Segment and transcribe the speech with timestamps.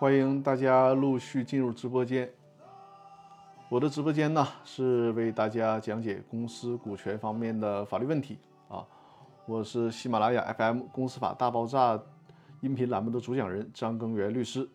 [0.00, 2.26] 欢迎大家陆续进入直播间。
[3.68, 8.38] 我的直播间呢是为大家讲解公司股权方面的法律问题
[8.70, 8.82] 啊。
[9.44, 11.98] 我是喜马拉雅 FM《公司法大爆炸》
[12.62, 14.66] 音频栏目的主讲人张根源律师。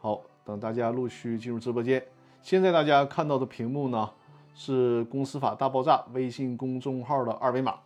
[0.00, 2.04] 好，等大家陆续进入直播间。
[2.42, 4.10] 现在大家看到的屏幕呢
[4.52, 7.76] 是《公司法大爆炸》微信公众号的二维码。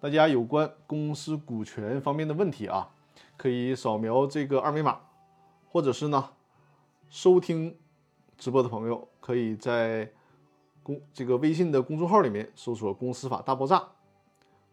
[0.00, 2.88] 大家有关公司股权方面的问题啊，
[3.36, 4.98] 可以扫描这个二维码。
[5.72, 6.28] 或者是呢，
[7.08, 7.74] 收听
[8.36, 10.12] 直播的朋友可以在
[10.82, 13.82] 公这个微信的公众号里面搜索“公司法大爆炸”，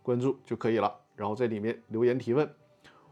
[0.04, 0.94] 关注就可以了。
[1.16, 2.54] 然后在里面留言提问，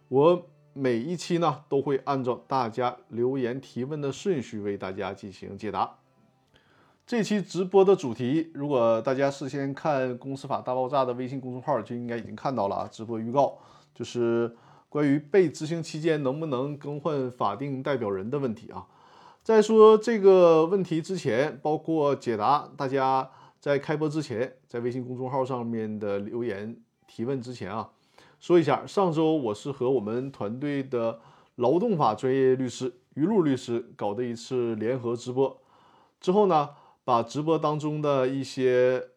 [0.09, 5.95] 我每一期呢都会按照大家留言提问的顺序为大家进行解答。
[7.05, 12.89] 这期直播的主题，如果大家事先看“公司法大爆炸”的微信公众号，就应该已经看到了啊。
[12.91, 13.58] 直播预告
[13.95, 14.53] 就是。
[14.89, 18.87] 关于被执行期间能不能更换法定代表人的问题啊，
[19.43, 23.29] 在说这个问题之前，包括解答大家
[23.59, 27.89] 在开播之前在微信公众号上面的留言提问之前啊，
[28.39, 31.19] 说一下，上周我是和我们团队的
[31.55, 35.61] 劳动法专业律师于璐律师搞的一次联合直播，
[36.22, 36.69] 之后呢，
[37.03, 39.09] 把直播当中的一些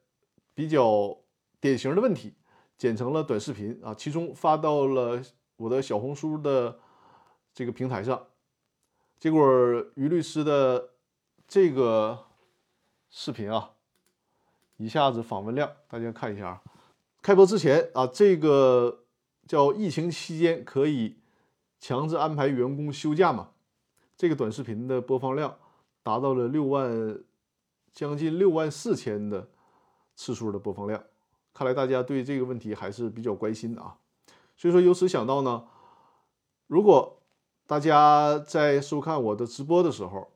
[0.53, 1.19] 比较
[1.61, 2.35] 典型的问题
[2.77, 5.23] 剪成了短视频啊，其中发到了。
[5.61, 6.79] 我的小红书的
[7.53, 8.29] 这个平台上，
[9.19, 9.47] 结果
[9.95, 10.93] 于律师的
[11.47, 12.19] 这个
[13.11, 13.73] 视频啊，
[14.79, 16.63] 一下子访问量，大家看一下啊。
[17.21, 19.05] 开播之前啊，这个
[19.47, 21.19] 叫疫情期间可以
[21.79, 23.51] 强制安排员工休假嘛？
[24.17, 25.55] 这个短视频的播放量
[26.03, 27.23] 达到了六万，
[27.93, 29.47] 将近六万四千的
[30.15, 31.05] 次数的播放量，
[31.53, 33.99] 看来大家对这个问题还是比较关心的啊。
[34.61, 35.65] 所以说，由此想到呢，
[36.67, 37.23] 如果
[37.67, 40.29] 大家在收看我的直播的时候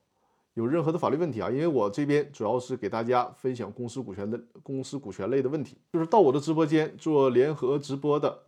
[0.54, 8.44] 有任何的法律问题啊，因为我这边主要是给大家分享公司股权的公司股权类的问题，就是到我的直播间做联合直播的，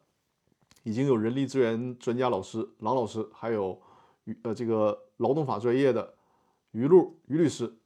[0.82, 3.78] 已经有人力资源专家老师郎老师，还有
[4.44, 6.14] 呃这个劳动法专业的
[6.70, 7.76] 于路于律师。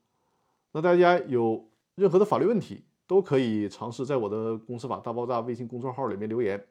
[0.70, 6.64] 那大家有任何的法律问题，都可以尝试在我的公司法大爆炸微信公众号里面留言。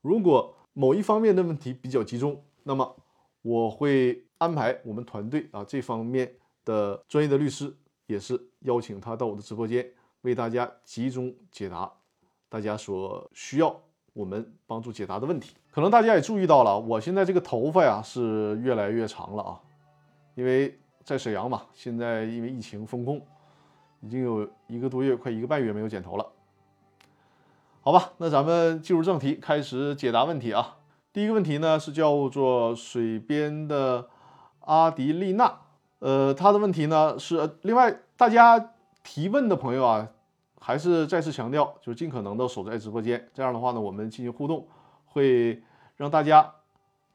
[0.00, 2.96] 如果某一方面的问题比较集中，那么
[3.42, 7.70] 我会安排我们团队啊这方面的专业的律师，
[8.06, 9.86] 也是邀请他到我的直播间，
[10.22, 11.92] 为大家集中解答
[12.48, 13.78] 大家所需要
[14.14, 15.54] 我们帮助解答的问题。
[15.70, 19.60] 可能大家也注意到了，我现在这个头发呀是越来越长了啊，
[20.34, 23.20] 因为在沈阳嘛，现在因为疫情封控，
[24.00, 26.26] 已经有一个多月，快一个半月没有剪头了。
[27.90, 30.76] 好吧，那咱们进入正题，开始解答问题啊。
[31.12, 34.08] 第一个问题呢是叫做水边的
[34.60, 35.58] 阿迪丽娜，
[35.98, 40.08] 呃，他的问题呢是，另外大家提问的朋友啊，
[40.60, 44.68] 还是再次强调，就是尽可能的守在直播间，这样的话呢，我们进行互动，
[45.06, 45.60] 会
[45.96, 46.48] 让大家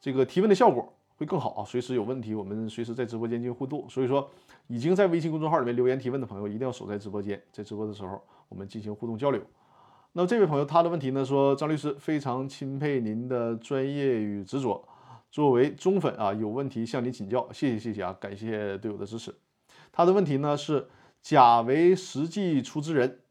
[0.01, 1.63] 这个提问的效果会更好啊。
[1.63, 3.89] 随时有问题，我们随时在直播间进行互动。
[3.89, 4.29] 所以说，
[4.67, 9.41] 已经在微信公众号里面留言提问的朋友，一定要守在直播间，在直播的时候，我们进行互动交流。
[10.17, 11.25] 那这位朋友他的问题呢？
[11.25, 14.87] 说张律师非常钦佩您的专业与执着，
[15.29, 19.35] 作为忠粉啊，有问题向您请教，谢谢谢谢啊，感谢对我的支持。
[19.91, 20.87] 他的问题呢是
[21.21, 23.23] 甲为实际出资人，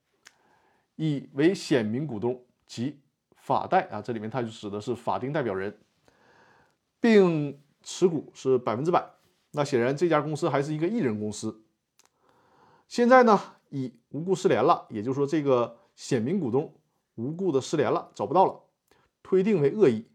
[0.96, 3.00] 乙为显名股东及
[3.34, 5.78] 法代啊，这里面他就指的是法定代表人，
[7.00, 9.02] 并持股是百分之百。
[9.52, 11.62] 那显然这家公司还是一个艺人公司。
[12.88, 13.40] 现在呢，
[13.70, 15.78] 乙无故失联了，也就是说这个。
[15.94, 16.74] 显名股东
[17.14, 18.60] 无故的失联了，找不到了，
[19.22, 20.06] 推定为恶意，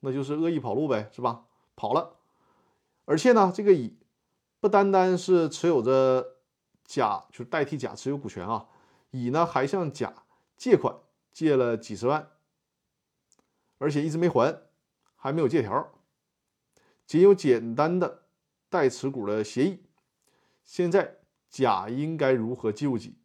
[0.00, 1.46] 那就是恶意跑路呗，是吧？
[1.74, 2.16] 跑了，
[3.04, 3.98] 而且呢，这个乙
[4.60, 6.36] 不单单是持有着
[6.84, 8.68] 甲，就是代替甲持有股权啊，
[9.10, 10.24] 乙呢还向甲
[10.56, 10.96] 借款，
[11.32, 12.30] 借了几十万，
[13.78, 14.62] 而且一直没还，
[15.16, 15.92] 还没有借条，
[17.04, 18.22] 仅有简单的
[18.68, 19.82] 代持股的协议。
[20.64, 21.18] 现在
[21.50, 23.18] 甲应该如何救济？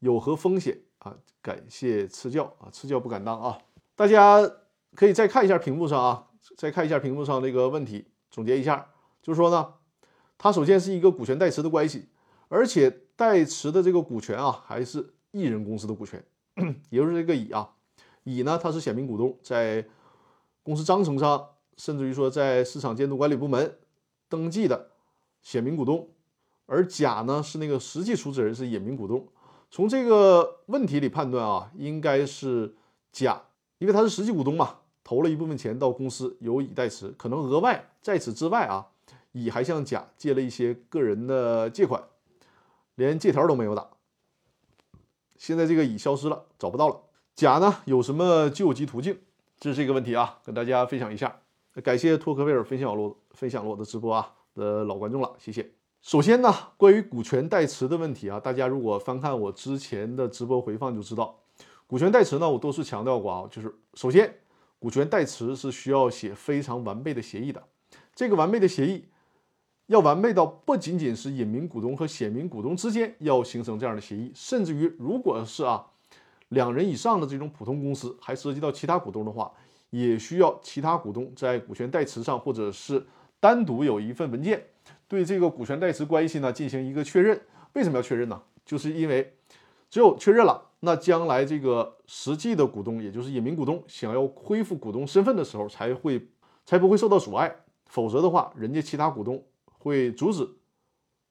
[0.00, 0.82] 有何风险？
[1.00, 3.58] 啊，感谢赐教啊，赐教不敢当啊！
[3.96, 4.40] 大家
[4.94, 6.26] 可以再看一下屏幕上啊，
[6.56, 8.86] 再看一下屏幕上这个问题，总结一下，
[9.22, 9.74] 就是说呢，
[10.36, 12.08] 他首先是一个股权代持的关系，
[12.48, 16.22] 而且代持的这个股权啊，还是艺人公司的股权，
[16.90, 17.70] 也就是这个乙啊，
[18.24, 19.86] 乙呢他是显名股东，在
[20.62, 21.48] 公司章程上，
[21.78, 23.78] 甚至于说在市场监督管理部门
[24.28, 24.90] 登记的
[25.40, 26.10] 显名股东，
[26.66, 29.26] 而甲呢是那个实际出资人，是隐名股东。
[29.70, 32.74] 从这个问题里判断啊，应该是
[33.12, 33.40] 甲，
[33.78, 37.08] 因为他是实际股东嘛，投了一部分钱到公司，由乙代持。
[37.16, 38.88] 可能额外在此之外啊，
[39.30, 42.02] 乙还向甲借了一些个人的借款，
[42.96, 43.88] 连借条都没有打。
[45.38, 47.00] 现在这个乙消失了，找不到了。
[47.36, 49.18] 甲呢有什么救急途径？
[49.58, 51.40] 这是一个问题啊，跟大家分享一下。
[51.84, 55.79] 感谢托克维尔分享了分享了我的直播啊的老观众了，谢谢。
[56.02, 61.38] 首先呢，关于股权代持的问题啊，大家如果翻看我之前的直播回放就知道，
[61.86, 64.34] 股权代持呢，我多次强调过啊，就是首先，
[64.78, 67.62] 股权代持是需要写非常完备的协议的，
[68.14, 69.04] 这个完备的协议
[69.86, 75.86] 要完备到不仅仅是隐名股东和显名股东之间要形成这样的协议，甚至于如果是啊
[76.48, 79.52] 两人以上的这种普通公司，还涉及到其他股东的话。
[79.90, 83.04] 也需要其他股东在股权代持上，或者是
[83.40, 84.64] 单独有一份文件，
[85.10, 87.40] 对这个股权代持关系呢进行一个确认。
[87.72, 88.40] 为什么要确认呢？
[88.64, 89.36] 就是因为
[89.90, 96.28] 只有确认了，那将来这个实际的股东，也就是隐名股东，想要恢复股东身份的时候，才会
[96.64, 97.52] 才不会受到阻碍。
[97.86, 99.44] 否则的话，人家其他股东
[99.80, 100.48] 会阻止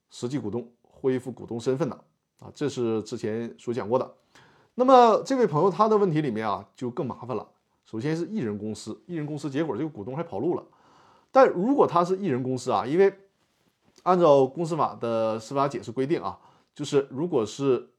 [0.09, 1.95] 实际股东恢复股东身份的
[2.39, 4.13] 啊，这是之前所讲过的。
[4.75, 7.47] 那么这位朋友他的问题里面啊，就更麻烦了。
[7.85, 10.63] 首先是一人公司，一人公司，结果这个股东还跑路了。
[11.31, 13.13] 但如果他是一人公司啊，因为
[14.03, 16.39] 按照公司法的司法解释规定啊，
[16.73, 17.91] 就是如果是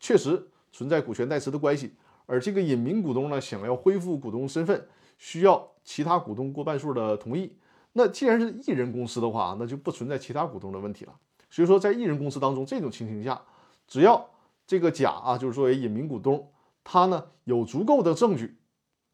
[0.00, 1.94] 确实存在股权代持的关系，
[2.26, 7.56] 而这个隐名股东呢想要恢复股东身份，需要其他股东过半数的同意。
[7.92, 11.14] 那既然是一人公司的话，那就不存在其他股东的问题了。
[11.50, 13.42] 所以说，在一人公司当中，这种情形下，
[13.86, 14.30] 只要
[14.66, 16.50] 这个甲啊，就是作为隐名股东，
[16.82, 18.58] 他呢有足够的证据。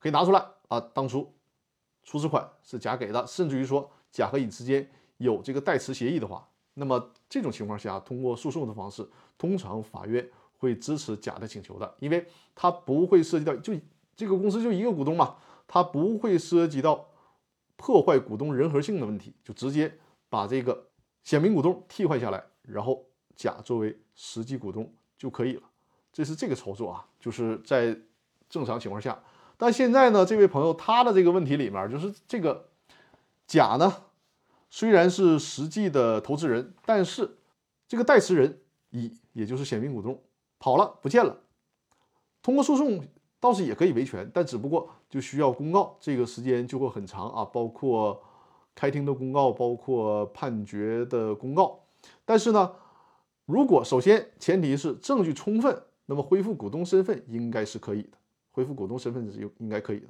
[0.01, 0.79] 可以拿出来啊！
[0.79, 1.35] 当初
[2.05, 4.89] 出资款是甲给的，甚至于说甲和乙之间
[5.19, 13.73] 有这个代持协议的话，那么这种情况下，通过诉讼的方式，通常法院会支持甲的请求的，因为他不会涉及到就
[14.17, 15.37] 这个公司就一个股东嘛，
[15.67, 17.07] 他不会涉及到
[17.77, 19.93] 破坏股东人和性的问题，就直接
[20.29, 20.89] 把这个
[21.23, 23.05] 显名股东替换下来，然后
[23.37, 25.63] 甲作为实际股东就可以了。
[26.13, 27.97] 这是这个操作啊，就是在
[28.49, 29.21] 正常情况下。
[29.57, 32.69] 但现在呢，这位朋友他的这个问题里面，就是这个
[33.47, 33.93] 甲呢，
[34.71, 37.39] 虽然是实际的投资人，但是
[37.87, 38.61] 这个代持人
[38.91, 40.23] 乙，也就是显名股东
[40.59, 41.39] 跑了不见了。
[42.43, 43.07] 通过诉讼
[43.41, 48.23] 倒是也可以维权，但只不过就需要公告，这个时间就会很长啊，包括
[48.75, 51.81] 开庭的公告，包括判决的公告。
[52.25, 52.73] 但是呢，
[53.47, 58.11] 如果首先前提是证据充分，那么恢复股东身份应该是可以的。
[58.51, 60.09] 恢复股东身份是应该可以的，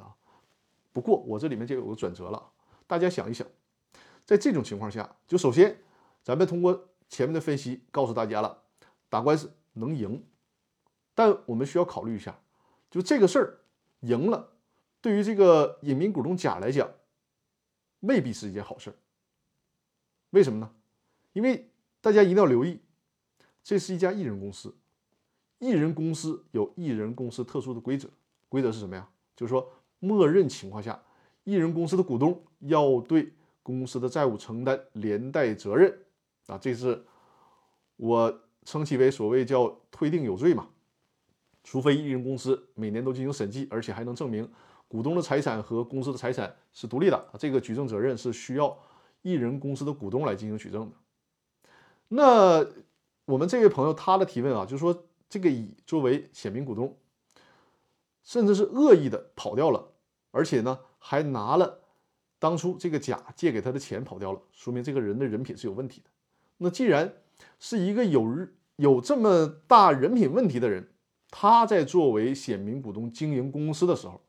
[0.93, 2.43] 不过我这里面就有个转折了，
[2.87, 3.46] 大家想一想，
[4.28, 5.75] 在这种情况下，就首先
[6.22, 8.62] 咱们通过前面的分析告诉大家了，
[9.08, 10.22] 打官司能赢，
[11.14, 12.38] 但我们需要考虑一下，
[12.90, 13.60] 就这个事儿
[14.00, 14.52] 赢了，
[15.00, 16.90] 对于这个隐名股东甲来讲，
[18.00, 18.96] 未必是一件好事儿。
[20.28, 20.70] 为什么呢？
[21.32, 21.70] 因为
[22.02, 22.82] 大家一定要留意，
[23.64, 24.76] 这是一家艺人公司，
[25.58, 28.10] 艺人公司有艺人公司特殊的规则。
[28.50, 29.08] 规则是什么呀？
[29.34, 31.02] 就是说，默认情况下，
[31.44, 33.32] 艺人公司的股东要对
[33.76, 36.06] 公司的债务承担连带责任
[36.46, 37.04] 啊，这是
[37.96, 40.68] 我称其为所谓叫推定有罪嘛。
[41.62, 44.50] 除非艺人公司每年都进行审计，而且还能证明
[44.88, 48.74] 股东的财产和公司的财产是独立的，这个举证责任是需要
[49.20, 50.96] 艺人公司的股东来进行举证的。
[52.08, 52.66] 那
[53.26, 56.96] 我们这位朋友他的提问啊，就是说这个乙作为显名股东。
[58.25, 59.92] 甚至是恶意的跑掉了，
[60.32, 61.80] 而且呢，还拿了
[62.38, 66.11] 当初这个甲借给他的钱跑掉了，说明这个人的人品是有问题的。
[66.59, 67.12] 那既然
[67.59, 70.88] 是一个有有这么大人品问题的人，
[71.30, 74.21] 他在作为显名股东经营公司的时候，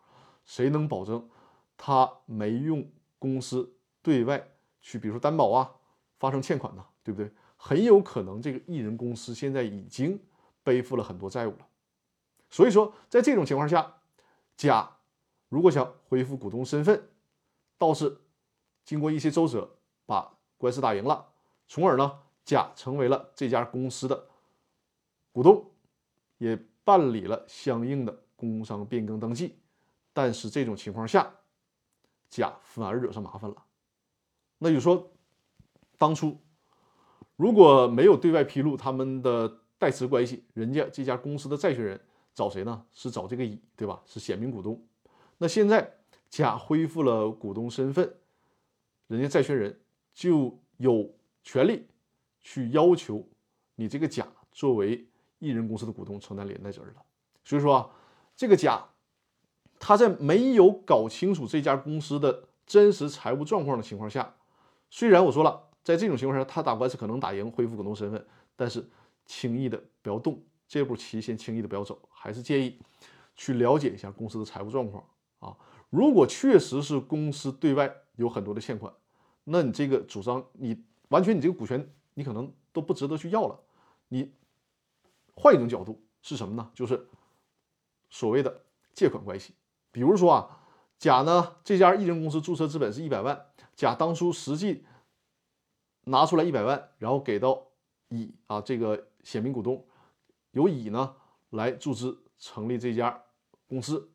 [0.46, 1.30] 谁能保证
[1.78, 2.88] 他没用
[3.18, 4.50] 公司对外
[4.82, 5.72] 去，比如说担保啊，
[6.20, 6.86] 发生欠款呢？
[7.04, 7.32] 对不对？
[7.58, 10.20] 很有可能这个艺人公司现在已经
[10.64, 11.68] 背负了很多债务了。
[12.50, 13.96] 所以说，在这种情况下，
[14.56, 14.90] 甲
[15.50, 17.09] 如果想恢复股东身份，
[17.80, 18.20] 倒是
[18.86, 21.26] 经过一些周折把官司打赢了，
[21.68, 24.28] 从而呢，甲成为了这家公司的
[25.32, 25.72] 股东，
[26.38, 29.58] 也办理了相应的工商变更登记。
[30.14, 31.34] 但是这种情况下，
[32.30, 33.56] 甲反而惹上麻烦了。
[34.60, 35.12] 那就说，
[35.98, 36.38] 当初
[37.36, 42.00] 如果没有对外披露他们的代持关系，人家这家公司的债权人。
[42.36, 42.86] 找谁呢？
[42.94, 44.02] 是找这个乙，对吧？
[44.06, 44.82] 是显名股东。
[45.40, 45.99] 那现在
[46.30, 48.16] 甲恢复了股东身份，
[49.08, 49.80] 人家债权人
[50.14, 51.88] 就有权利
[52.40, 53.28] 去要求
[53.76, 55.08] 你这个甲作为
[55.40, 57.02] 艺人公司的股东承担连带责任了。
[57.44, 57.90] 所以说啊，
[58.36, 58.86] 这个甲
[59.80, 64.36] 他在没有搞清楚这家公司的真实财务状况的情况下，
[64.90, 68.88] 虽然我说了在这种情况下，他打官司可能打赢，恢复股东身份，但是
[69.26, 72.78] 轻易的不要动这步棋，先轻易的不要走，还是建议
[73.36, 75.04] 去了解一下公司的财务状况
[75.40, 75.58] 啊。
[75.90, 78.94] 如果确实是公司对外有很多的欠款，
[79.44, 83.60] 那你这个主张，你完全你这个股权，你可能都不值得去要了。
[84.10, 84.32] 你
[85.34, 86.70] 换一种角度是什么呢？
[86.74, 87.08] 就是
[88.10, 89.54] 所谓的借款关系。
[89.92, 90.60] 比如说啊，
[90.98, 94.86] 甲呢这家艺人公司注册资本是一百万，甲当初实际
[96.04, 97.68] 拿出来一百万，然后给到
[98.10, 99.88] 乙啊这个显名股东，
[100.52, 101.16] 由乙呢
[101.50, 103.24] 来注资成立这家
[103.68, 104.12] 公司。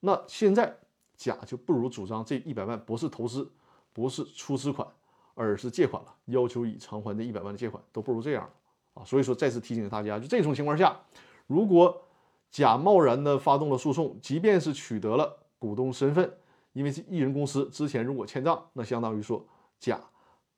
[0.00, 0.78] 那现在
[1.16, 3.50] 甲就不如主张这一百万不是投资，
[3.92, 4.86] 不是出资款，
[5.34, 8.48] 而是借款了，要求乙偿还这一百万的借款，都不如这样
[8.94, 9.04] 啊。
[9.04, 11.00] 所以说再次提醒大家，就这种情况下，
[11.46, 12.02] 如果
[12.50, 16.32] 甲贸然的发动了诉讼，即便是取得了股东身份，
[16.72, 19.44] 因为是艺人公司之前如果欠账，那相当于说
[19.78, 20.00] 甲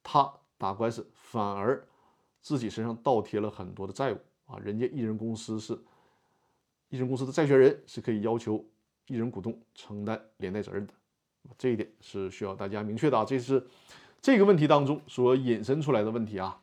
[0.03, 1.87] 他打官司反而
[2.41, 5.75] 自己身上倒贴了很多的债务啊，人家艺人公司是
[6.89, 8.65] 艺人公司的债权人，是可以要求
[9.09, 10.95] 艺人股东承担连带责任的，
[11.59, 13.67] 这一点是需要大家明确的啊，这是
[14.23, 16.61] 这个问题当中所引申出来的问题啊，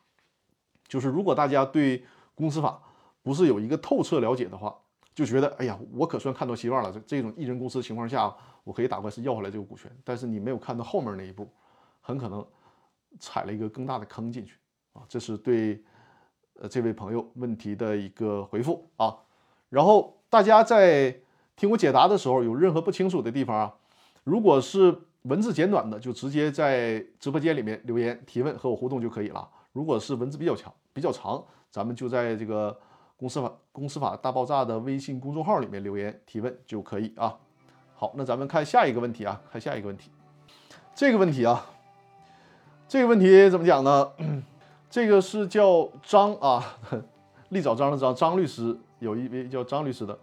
[0.88, 2.82] 就是如果大家对公司法
[3.22, 4.74] 不是有一个透彻了解的话。
[5.16, 6.92] 就觉得，哎呀，我可算看到希望了。
[6.92, 8.30] 这这种艺人公司情况下，
[8.64, 9.90] 我可以打官司要回来这个股权。
[10.04, 11.50] 但是你没有看到后面那一步，
[12.02, 12.46] 很可能
[13.18, 14.58] 踩了一个更大的坑进去
[14.92, 15.00] 啊。
[15.08, 15.82] 这是对
[16.60, 19.16] 呃这位朋友问题的一个回复啊。
[19.70, 21.18] 然后大家在
[21.56, 23.74] 听我解答的时候，有任何不清楚的地方啊，
[24.24, 29.48] 如果是文字简短的，就直接在直播间里面留言提问和我互动就可以了。
[29.72, 32.78] 如果是文字比较强、比较长，咱们就在这个。
[33.18, 37.34] 公司法公司法大爆炸的微信公众号里面留言提问就可以啊。
[37.94, 40.10] 好，那咱们看下一个问题啊，看下一个问题。
[40.94, 41.64] 这个问题啊，
[42.86, 44.12] 这个问题怎么讲呢？
[44.90, 46.62] 这个是叫张啊，
[47.48, 50.18] 立早张的张，张律师有一位叫张律师的。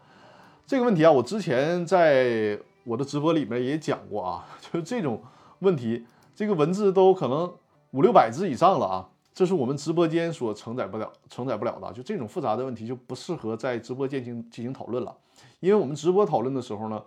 [0.66, 5.22] 这个问题啊，我之前在我的直播里面也讲过啊， 就是这种
[5.60, 7.54] 问题，这个文字都可能
[7.92, 9.10] 五六百字以上了啊。
[9.34, 15.18] 这是我们直播间所承载不了、承载不了的，就这种复杂的问题就不适合在直播间进进行讨论了。
[15.60, 17.04] 因为我们直播讨论的时候呢，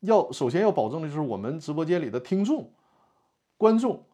[0.00, 2.70] 要首先要保证的就是我们直播间里的听众、
[3.56, 4.04] 观众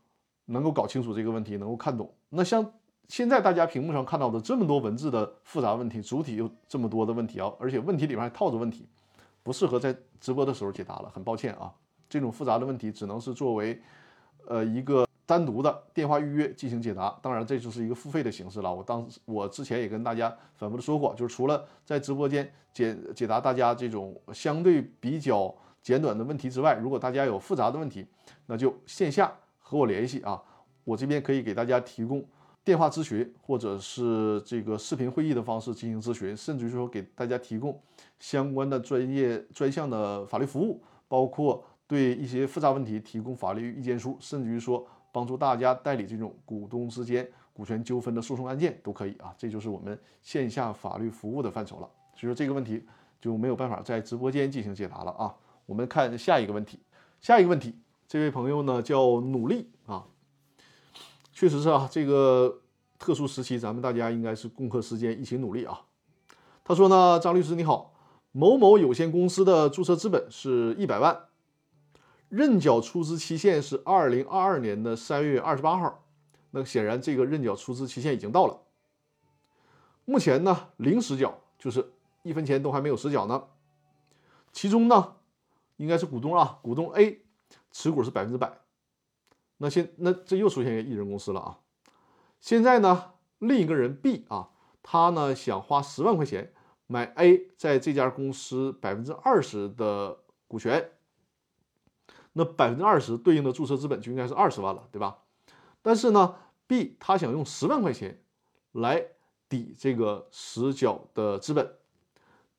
[0.45, 2.09] 能够搞清楚这个问题，能够看懂。
[2.29, 2.73] 那像
[3.11, 8.87] 现在大家屏幕上看到的这么多文字的复杂问题，主体又这么多的问题啊，而且问题里面还套着问题，
[9.43, 11.11] 不适合在直播的时候解答了。
[11.13, 11.75] 很抱歉啊，
[12.09, 13.83] 这种复杂的问题只能是作为
[14.47, 15.05] 呃一个。
[15.27, 18.75] 单独的电话预约进行解答，当然这就是一个付费的形式了。
[18.75, 28.05] 我当时我之前也跟大家反复的说过，就是除了在直播间解解答大家这种相对比较简短的问题之外，如果大家有复杂的问题，
[28.47, 30.43] 那就线下和我联系啊，
[30.83, 32.25] 我这边可以给大家提供
[32.65, 37.81] 电话咨询，或者是这个视频会议的方式进行咨询，甚至于说给大家提供
[38.19, 44.87] 相关的专业专项的法律服务，包括对一些复杂问题提供法律意见书，甚至于说。
[45.13, 51.91] 帮助大家代理这种股东之间股权纠纷的诉讼案件都可以啊，这就是我们线下法律服务的范畴了。
[52.15, 52.87] 所以说这个问题
[53.21, 55.35] 就没有办法在直播间进行解答了啊。
[55.67, 56.79] 我们看下一个问题，
[57.21, 57.75] 下一个问题，
[58.07, 60.07] 这位朋友呢叫努力啊，
[61.41, 62.61] 确实是啊，这个
[62.99, 65.87] 特殊时期咱们大家应该是共克时艰，一起努力啊。
[66.63, 67.95] 他说呢，张律师你好，
[68.31, 71.29] 某某有限公司的注册资本是一百万。
[72.29, 76.05] 认缴出资期限是二零二二年的三月二十八号，
[76.51, 78.61] 那显然这个认缴出资期限已经到了。
[80.05, 81.91] 目前呢，零实缴，就是
[82.23, 83.45] 一分钱都还没有实缴呢。
[84.53, 85.15] 其中呢，
[85.79, 87.23] 应该是股东啊，股东 A
[87.73, 88.59] 持股是百分之百。
[89.63, 91.59] 那现那这又出现一个艺人公司了啊。
[92.41, 94.51] 现在呢，另一个人 B 啊，
[94.83, 96.55] 他呢想花十万块钱
[96.87, 100.93] 买 A 在这家公司百分之二十的股权。
[102.33, 105.19] 那百分之二十对应的注册资本就应该是二十万了，对吧？
[105.83, 106.37] 但是呢
[106.67, 108.23] ，B 他想用十万块钱
[108.73, 109.05] 来
[109.49, 111.75] 抵这个实缴的资本，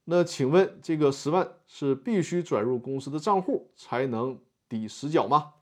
[0.04, 5.54] 那请问这个十万是必须转入公司的账户才能抵实缴吗？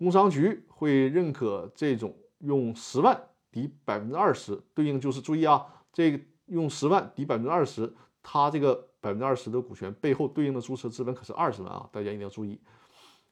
[0.00, 12.58] 工商局会认可这种用十万抵百分之二十，对应就是注意啊，这个用十万抵百分之二十，它这个百分之二十的股权背后对应的注册资本可是二十万啊，大家一定要注意。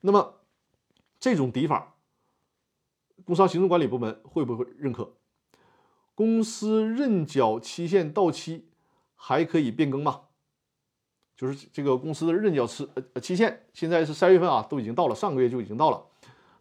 [0.02, 0.34] 那么，
[1.18, 1.94] 这种抵法，
[3.24, 5.14] 工商行政管理部门会不会认可？
[6.14, 8.68] 公司认缴期限到期
[9.14, 10.24] 还可以变更吗？
[11.34, 16.04] 就是这个公司的认缴期呃期限现在是三月份啊，都已经到了，上个月就已经到了。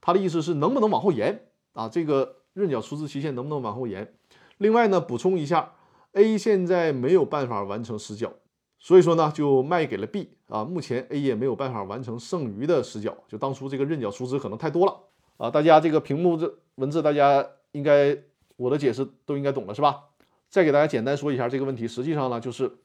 [0.02, 1.90] 他的意思是能不能往后延啊？
[1.90, 4.14] 这个认缴出资期限能不能往后延？
[4.58, 5.74] 另外呢，补充一下
[6.14, 8.34] ，A 现在没有办法完成实缴，
[8.80, 10.66] 所以说呢就卖给了 B 啊。
[10.66, 14.98] 目前 A 也没有办法完成剩余的实缴，就当初这个认缴出资可能太多了
[15.38, 15.52] 啊。
[15.52, 18.18] 大家这个屏幕这文字，大家应该
[18.56, 20.06] 我的解释都应该懂了是吧？
[20.50, 22.78] 再给大家简单说一下这个问题，实际上呢就是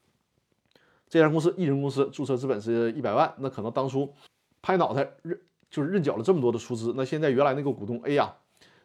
[1.09, 4.13] 这家公司一人公司注册资本是一百万，那可能当初
[4.61, 5.39] 拍脑袋认。
[5.73, 8.31] 就是认缴了这么多的出资，那现在原来那个股东 A 呀，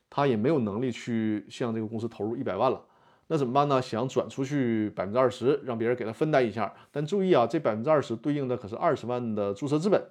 [0.08, 2.80] 他也没有能力去向这个公司投入一百万了，
[3.26, 3.82] 那怎么办呢？
[3.82, 6.72] 想转出去百分之二十，让别人给他分担一下。
[6.90, 10.02] 但注意啊，这百分之二十对应的可是二十万的注册资本。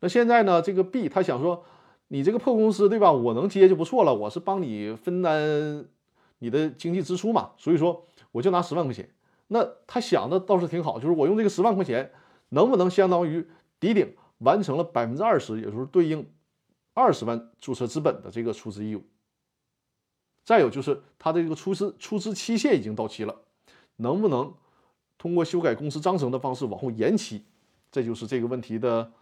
[0.00, 1.64] 那现在呢，这个 B 他想说，
[2.08, 3.10] 你这个破公司对吧？
[3.10, 5.86] 我能接就不错了，我是帮你分担
[6.40, 9.08] 你的经济支出嘛，所以说我就拿十万块钱。
[9.46, 12.12] 那他想的倒是挺好，就是我用这个十万块钱，
[12.50, 13.48] 能不能相当于
[13.80, 14.12] 抵顶？
[14.38, 16.30] 完成了百分之二十，也就是对应
[16.94, 19.04] 二十万注册资本的这个出资义务。
[20.44, 23.42] 再有就是他的这个出资出资期限已经到期了，
[23.96, 24.54] 能不能
[25.18, 27.44] 通过修改公司章程的方式往后延期？
[27.90, 29.12] 这就是这个问题的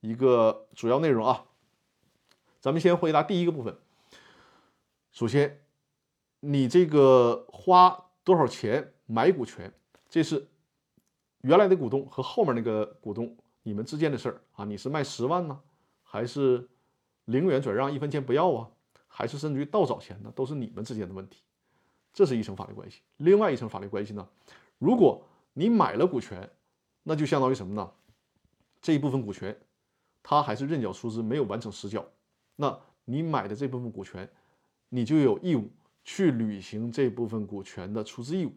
[0.00, 1.44] 一个主要内容啊。
[2.60, 3.76] 咱们先回答第一个部分。
[5.12, 5.60] 首先，
[6.40, 9.72] 你这个花多少钱买股权，
[10.08, 10.48] 这是
[11.42, 13.36] 原来的股东和后面那个股东。
[13.66, 15.58] 你们之间的事儿啊，你是卖十万呢，
[16.02, 16.68] 还是
[17.24, 18.70] 零元转让一分钱不要啊，
[19.08, 20.30] 还是甚至于倒找钱呢？
[20.36, 21.42] 都是你们之间的问题，
[22.12, 23.00] 这是一层法律关系。
[23.16, 24.28] 另外一层法律关系呢，
[24.78, 26.48] 如果你买了股权，
[27.04, 27.90] 那就相当于什么呢？
[28.82, 29.58] 这一部分股权，
[30.22, 32.04] 它还是认缴出资没有完成实缴，
[32.56, 34.30] 那你买的这部分股权，
[34.90, 35.70] 你就有义务
[36.04, 38.52] 去履行这部分股权的出资义务。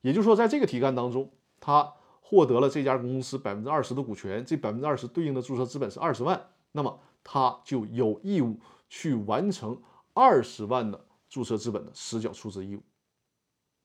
[0.00, 1.30] 也就是说，在这个题干当中，
[1.60, 1.92] 它。
[2.28, 9.80] 获得了这家公司百分之二十的股权，这百分之二十对应的注册资本是二十万，那么他就有义务去完成
[10.12, 12.82] 二十万的注册资本的实缴出资义务，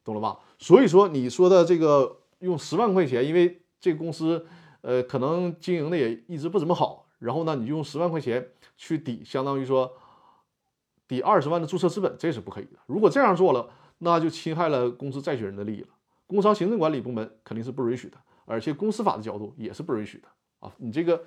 [0.04, 0.40] 懂了吧？
[0.58, 4.44] 所以说你说的这个用十万块钱，因为这个公司
[4.82, 9.94] 呃可能经营的也一直不怎么好，然后呢你就用十万块钱去抵，相当于说
[11.08, 12.80] 抵二十万的注册资本，这是不可以的。
[12.88, 15.90] 如果这样做了，那就侵害了公司债权人的利益了，
[16.26, 18.18] 工商行政管理部门肯定是不允许的。
[18.52, 20.28] 而且公司法的角度也是不允许的
[20.60, 20.70] 啊！
[20.78, 21.24] 你这个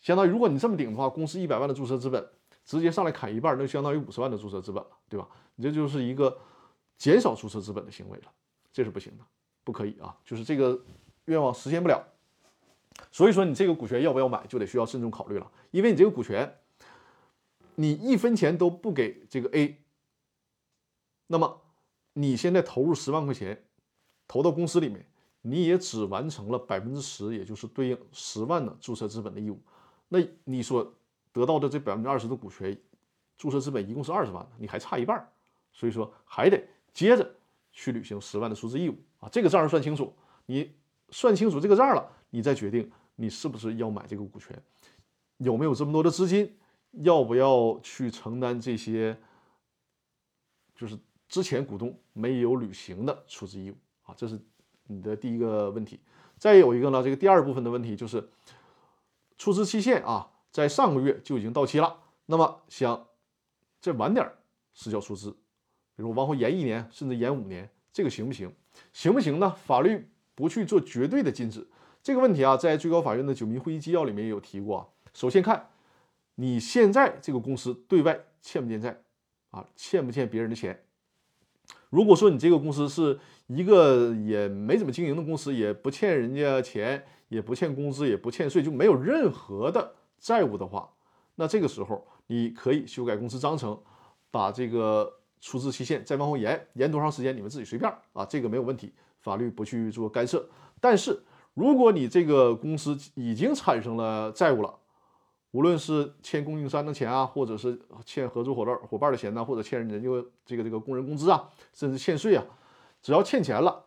[0.00, 2.26] 相当于，如果你这么顶的话，公司一百万的注册资本
[2.64, 5.28] 直接上来砍一半，那就相当于五十万的注册资本了，对吧？
[5.56, 6.38] 你这就是一个
[6.96, 8.32] 减少注册资本的行为了，
[8.72, 9.24] 这是不行的，
[9.62, 10.16] 不可以啊！
[10.24, 10.82] 就是这个
[11.26, 12.02] 愿望实现不了。
[13.10, 16.58] 所以说，你这个股权要不要买，就得需要慎重考虑了，因为你这个股权，
[17.74, 19.78] 你一分钱都不给这个 A，
[21.26, 21.60] 那么
[22.14, 23.62] 你现在投入十万块钱，
[24.26, 25.06] 投到公司里面。
[25.44, 29.60] 你也只完成了百分之十，也就是对应十万的注册资本的义务。
[30.08, 30.94] 那你所
[31.32, 32.78] 得到的这百分之二十的股权，
[33.36, 35.28] 注册资本一共是二十万，你还差一半，
[35.72, 37.28] 所以说还得接着
[37.72, 39.28] 去履行十万的出资义务啊。
[39.30, 40.14] 这个账算清楚，
[40.46, 40.72] 你
[41.10, 44.62] 算清楚这个账了，你再决定你是不是要买这个股权，
[45.38, 46.56] 有没有这么多的资金，
[46.92, 49.18] 要不要去承担这些，
[50.76, 50.96] 就是
[51.28, 54.14] 之前股东没有履行的出资义务啊。
[54.16, 54.38] 这是。
[54.92, 55.98] 你的第一个问题，
[56.38, 58.28] 再有一个呢，这个第二部分的问题就是，
[59.38, 63.08] 出资期限啊，在上个月就已经到期了，那么想
[63.80, 64.30] 再晚点
[64.74, 65.30] 实缴出资，
[65.96, 68.52] 比如往后延一年，甚至延五年，这个行不行？
[68.92, 69.54] 行不行呢？
[69.64, 71.66] 法律不去做绝对的禁止
[72.02, 74.86] 这个问题啊，在最高法院的九民会议纪要里面也有提过啊。
[75.12, 75.70] 首先看
[76.36, 79.02] 你现在这个公司对外欠不欠债
[79.50, 80.84] 啊，欠不欠别人的钱？
[81.92, 90.88] 如果说你这个公司是一个也没怎么经营的公司，也不欠人家钱，也不欠工资，也不欠税，就没有任何的债务的话，
[91.34, 93.78] 那这个时候你可以修改公司章程，
[94.30, 100.48] 把这个出资期限再往后延，延多长时间你们自己随便啊，这个没有问题，法律不去做干涉。
[100.80, 104.74] 但是如果你这个公司已经产生了债务了，
[105.52, 110.08] 无论是欠供应商的钱啊，或者是欠合作伙伴伙伴的钱呢，或者欠人家
[110.46, 112.42] 这个这个工人工资啊，甚至欠税啊，
[113.02, 113.84] 只要欠钱了，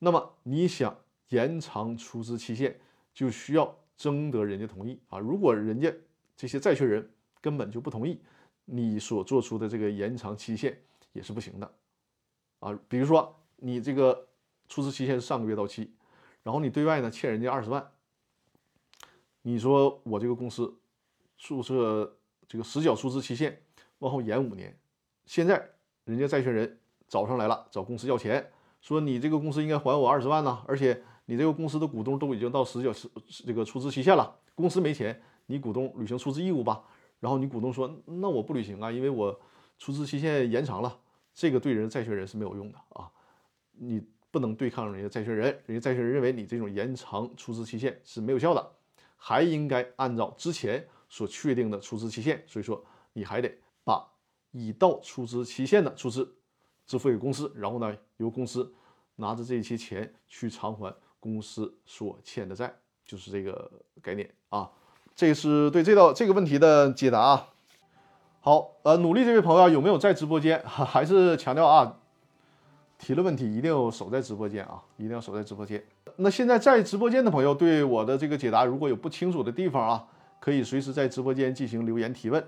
[0.00, 0.94] 那么你想
[1.28, 2.78] 延长出资期限，
[3.14, 5.18] 就需要征得人家同意啊。
[5.18, 5.90] 如果人家
[6.36, 8.20] 这些债权人根本就不同意，
[8.66, 10.78] 你所做出的这个延长期限
[11.14, 11.74] 也是不行的
[12.58, 12.78] 啊。
[12.86, 14.28] 比如说你这个
[14.68, 15.90] 出资期限是上个月到期，
[16.42, 17.92] 然后你对外呢欠人家二十万，
[19.40, 20.76] 你说我这个公司。
[21.42, 23.60] 注册这个实缴出资期限
[23.98, 24.78] 往后延五年，
[25.26, 25.70] 现在
[26.04, 26.78] 人家债权人
[27.08, 28.48] 找上来了，找公司要钱，
[28.80, 33.10] 说你这个公司应该还我二十万呢，而且你这个公司的股东都已经到实缴实
[33.44, 36.84] 这个出资期限了，公司没钱，你股东履行出资义务吧。
[37.18, 39.36] 然后你股东说，那我不履行啊，因为我
[39.78, 40.96] 出资期限延长了，
[41.34, 43.10] 这个对人债权人是没有用的啊，
[43.72, 44.00] 你
[44.30, 48.72] 不能对抗人家债权人，人家债权人认为你这种延长出资期限是没有效的，
[49.16, 54.02] 还应该按照之前所确定的出资期限，所以说你还得把
[54.50, 56.36] 已到出资期限的出资
[56.86, 58.72] 支付给公司，然后呢由公司
[59.16, 63.70] 拿着这些钱去偿还公司所欠的债，就是这个
[64.00, 64.70] 概念啊。
[65.14, 67.48] 这是对这道这个问题的解答啊。
[68.40, 70.60] 好，呃，努力这位朋友有没有在直播间？
[70.64, 71.98] 还是强调啊，
[72.96, 75.84] 提了问题一定要守在直播间啊，一定要守在直播间。
[76.16, 80.08] 那现在在直播间的朋友对我的这个解答如果有不清楚的地方啊，
[80.42, 82.44] 可以随时在直播间进行留言提问。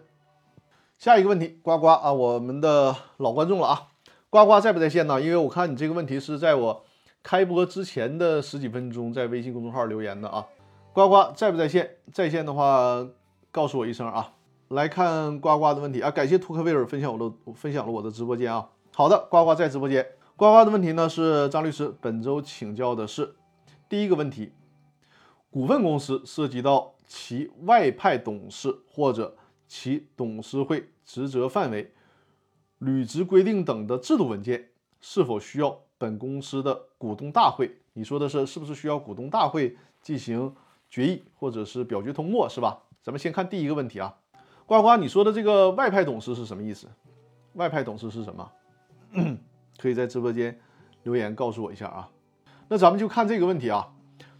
[0.98, 3.86] 下一个问题，呱呱啊，我们的老观众了啊，
[4.30, 5.22] 呱呱在不在线呢？
[5.22, 6.84] 因为我看你这个问题是在我
[7.22, 10.44] 开播之前的十几分钟在微信公众号留言的啊。
[10.92, 11.88] 呱呱在不在线？
[12.12, 13.06] 在线的话
[13.52, 14.32] 告诉我一声啊。
[14.70, 18.70] 来看呱呱的问题啊，感谢图克威尔分享我的分享了我的直播间啊。
[18.92, 20.04] 好的，呱呱在直播间。
[20.34, 23.36] 呱呱的问题呢是张律师本周请教的是
[23.88, 24.52] 第一个问题：
[25.48, 29.36] 股份公司涉及到其外派董事或者
[29.66, 31.92] 其董事会职责范围、
[32.78, 37.70] 履职规定等的制度文件，是否需要本公司的股东大会？
[37.92, 40.54] 你说的是是不是需要股东大会进行
[40.90, 42.82] 决议或者是表决通过是吧？
[43.02, 44.16] 咱们先看第一个问题啊。
[44.66, 46.88] 呱呱，你说的这个外派董事是什么意思？
[47.52, 48.50] 外派董事是什么？
[49.78, 50.58] 可以在直播间
[51.04, 52.10] 留言告诉我一下啊。
[52.68, 53.93] 那咱们就看这个问题啊，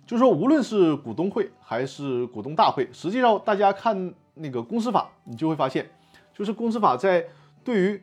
[0.07, 5.91] 就是说无论是股东会还是股东大会，实际上大家看那个公司法，你就会发现，
[6.33, 7.27] 就是公司法在
[7.63, 8.03] 对于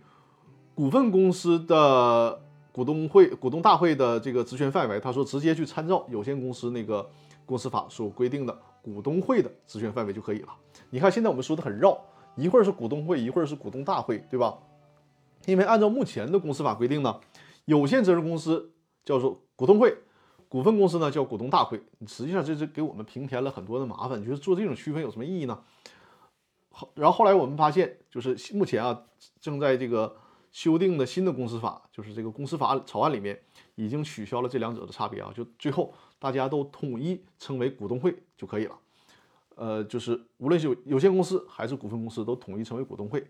[0.74, 7.10] 股份公司的股东会、股东大会的这个职权范围，他说直接去参照有限公司那个
[7.46, 10.50] 公司法所规定的股东会的职权范围就可以了。
[10.90, 11.98] 你看现在我们说的很绕。
[12.38, 14.58] 一会儿是股东会，一会儿是股东大会，对吧？
[15.46, 17.20] 因为按照目前的公司法规定呢，
[17.66, 18.72] 有限责任公司
[19.04, 19.98] 叫做股东会，
[20.52, 21.82] 股份公司呢叫股东大会。
[22.06, 24.22] 实际上这是给我们平添了很多的麻烦。
[24.22, 25.58] 你说做这种区分有什么意义呢？
[26.72, 29.04] 好，然后后来我们发现，就是目前啊
[29.40, 30.18] 正在这个
[30.52, 33.42] 修订的新的公司法，就是这个公司法草案里面
[33.76, 38.78] 已经取消了这两者的差别啊，就最后大家都统一称为股东会就可以了。
[39.56, 43.26] 呃，就是无论是有有限公司还是股份公司，都统一成为股东会。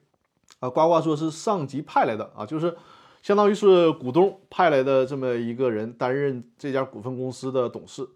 [0.60, 2.76] 啊，呱呱说是上级派来的啊，就是
[3.22, 8.08] 相当于是股东派来的这么一个人担任这家股份公司的董事。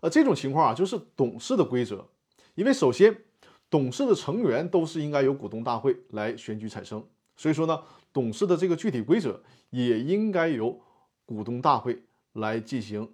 [0.00, 2.06] 呃，这种情况啊，就是董事的规则。
[2.54, 3.16] 因为首先，
[3.70, 7.04] 董事的成员都是应该由股东大会来选举产生，
[7.36, 7.80] 所以说呢，
[8.12, 10.80] 董事的这个具体规则也应该由
[11.24, 13.12] 股东大会来进行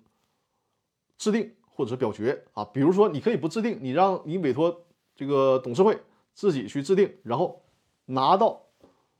[1.16, 1.52] 制定。
[1.78, 4.84] 或者是表决啊，比如说你可以不制定，你让你委托
[5.14, 5.96] 这个董事会
[6.34, 7.62] 自己去制定，然后
[8.06, 8.62] 拿到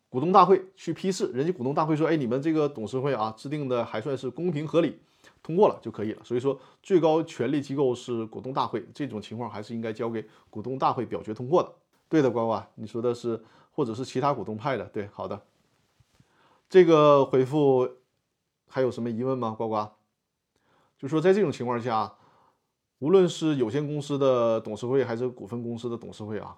[0.09, 4.99] 股东大会去批示，人家股东大会说，哎，你们这个董事会啊制定的还算是公平合理，
[5.43, 6.23] 通过了就可以了。
[6.25, 11.73] 所以说最高权力机构是股东大会，这种情况还是应该交给股东大会表决通过的。
[12.09, 13.43] 对的，呱呱，你说的是
[13.73, 15.43] 或者是其他股东派的，对，好的。
[16.71, 17.89] 这个回复
[18.67, 19.55] 还有什么疑问吗？
[19.57, 19.89] 呱呱，
[20.99, 22.15] 就说在这种情况下。
[23.01, 26.57] 无论是有限公司的董事会还是股份公司的董事会啊，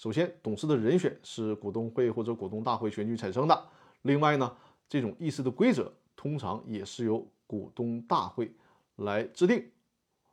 [0.00, 3.62] 首先董事的人选是股东会或者股东大会选举产生的。
[4.00, 4.50] 另外呢，
[4.88, 8.50] 这种议事的规则通常也是由股东大会
[8.96, 9.62] 来制定，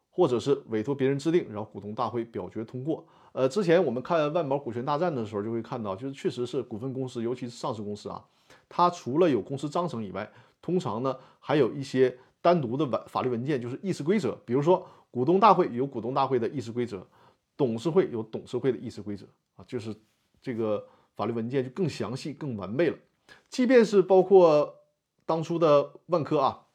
[0.09, 3.05] 或者是委托别人制定，然后股东大会表决通过。
[3.33, 8.23] 呃，之前我们看万宝股权大战的时候，就会看到，就是确实是股份公司，尤其是上市公司啊，
[8.69, 14.87] 它除了有公司章程以外，通常呢还有一些单独的文法律文件，就是议事规则，比如说。
[15.09, 17.05] 股东大会有股东大会的议事规则，
[17.55, 19.25] 董事会有董事会的议事规则
[19.57, 19.93] 啊，就是
[20.41, 22.97] 这个法律文件就更详细、更完备了。
[23.49, 24.73] 即便是包括
[25.25, 26.67] 当初的万科啊，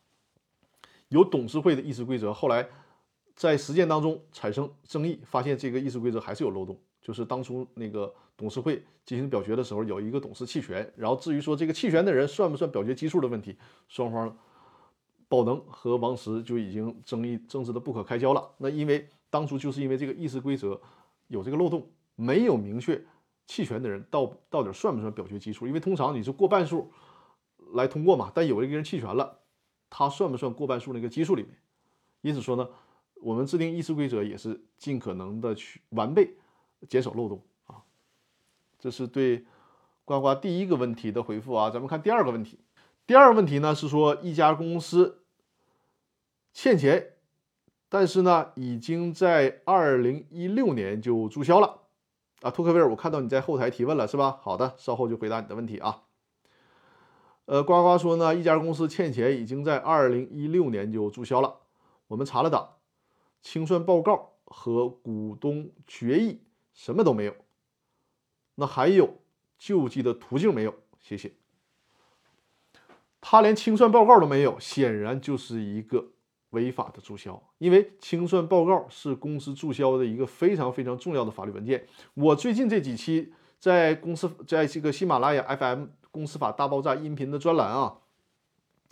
[1.08, 2.68] 有董事会的议事规则，后来
[3.34, 6.78] 在实践当中产生争议，发现这个议事规则还是有漏洞。
[7.00, 13.56] 就是当初那个董事会进行表决的时候，有一个董事弃权，然后至于说这个弃权的人算不算表决基数的问题，
[13.88, 14.36] 双方。
[15.28, 18.50] 宝能和王石就已经争议争执的不可开交了。
[18.58, 20.78] 那因为当初就是因为这个议事规则
[21.28, 23.04] 有这个漏洞，没有明确
[23.46, 25.66] 弃权的人到到底算不算表决基数？
[25.66, 26.92] 因为通常你是过半数
[27.72, 29.40] 来通过嘛，但有一个人弃权了，
[29.90, 31.56] 他算不算过半数那个基数里面？
[32.20, 32.68] 因此说呢，
[33.16, 36.34] 我们制定议事规则也是尽可能的去完备，
[36.88, 37.82] 减少漏洞啊。
[38.78, 39.44] 这是对
[40.04, 41.70] 呱呱第一个问题的回复啊。
[41.70, 42.60] 咱们看第二个问题，
[43.06, 45.18] 第二个问题呢是说一家公司。
[46.54, 47.14] 欠钱，
[47.88, 51.81] 但是呢，已经在二零一六年就注销了
[52.42, 52.50] 啊。
[52.50, 54.38] 托克维尔，我看到你在后台提问了，是吧？
[54.42, 56.02] 好的，稍后就回答你的问题啊。
[57.46, 61.60] 呃，呱呱说呢，一家公司欠钱已经在二零一六年就注销了。
[62.08, 62.76] 我们查了档，
[63.40, 67.34] 清算报告和股东决议什么都没有。
[68.54, 69.18] 那还有
[69.58, 70.74] 救济的途径没有？
[71.00, 71.32] 谢谢。
[73.20, 76.12] 他连清算报告都没有，显然就是一个
[76.52, 77.38] 违法的注销。
[77.58, 81.86] 因为清算报告是公司注销的一个非常非常重要的法律文件。
[82.14, 87.94] 我最近这几期在公司在这个喜马拉雅 FM 公司法大爆炸音频的专栏啊，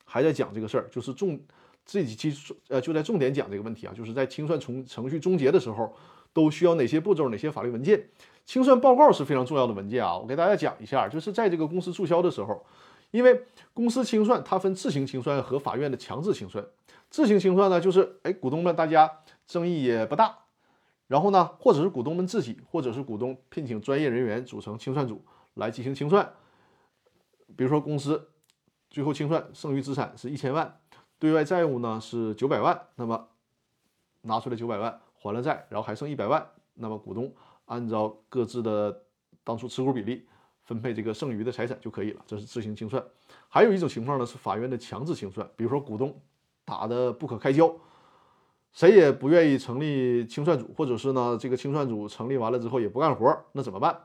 [0.05, 1.41] 还在讲这个事儿，就是重
[1.87, 5.95] 这几期呃就在重点讲这个问题啊，就是在清算程程序终结的时候，
[6.33, 8.09] 都需要哪些步骤、哪些法律文件？
[8.47, 12.65] 清算报告是非常重要的文件啊，我给大家讲一下，就是在这个公司注销的时候。
[13.11, 13.45] 因为
[13.75, 16.65] 公司清算，它分自行清算和法院的强制清算。
[17.11, 19.11] 自行清算呢，就是哎，股东们大家
[19.47, 20.39] 争议也不大，
[21.09, 26.33] 然后呢，或者是股东们自己，或者是股东聘请专业人员组成清算组来进行清算。
[27.57, 28.29] 比如说公司
[28.89, 30.79] 最后清算剩余资产是一千万，
[31.19, 33.29] 对外债务呢是九百万，那么
[34.23, 39.03] 拿出来九百万还了债，然后还剩一百万，那么股东按照各自的
[39.43, 40.29] 当初持股比例。
[40.71, 43.05] 分配这个剩余的财产就可以了，这是自行清算。
[43.49, 45.45] 还有一种情况呢，是法院的强制清算。
[45.57, 46.17] 比如说股东
[46.65, 47.75] 打的不可开交，
[48.71, 54.05] 谁也不愿意成立清算组，或者是呢这个清算组成立完了之后也不干活，那怎么办？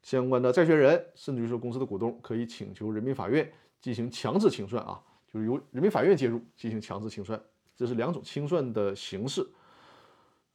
[0.00, 3.52] 相关的债权人，甚至于说公司的股东，可以请求人民法院
[3.82, 4.98] 进行强制清算啊，
[5.30, 7.38] 就是由人民法院介入进行强制清算。
[7.76, 9.46] 这是两种清算的形式。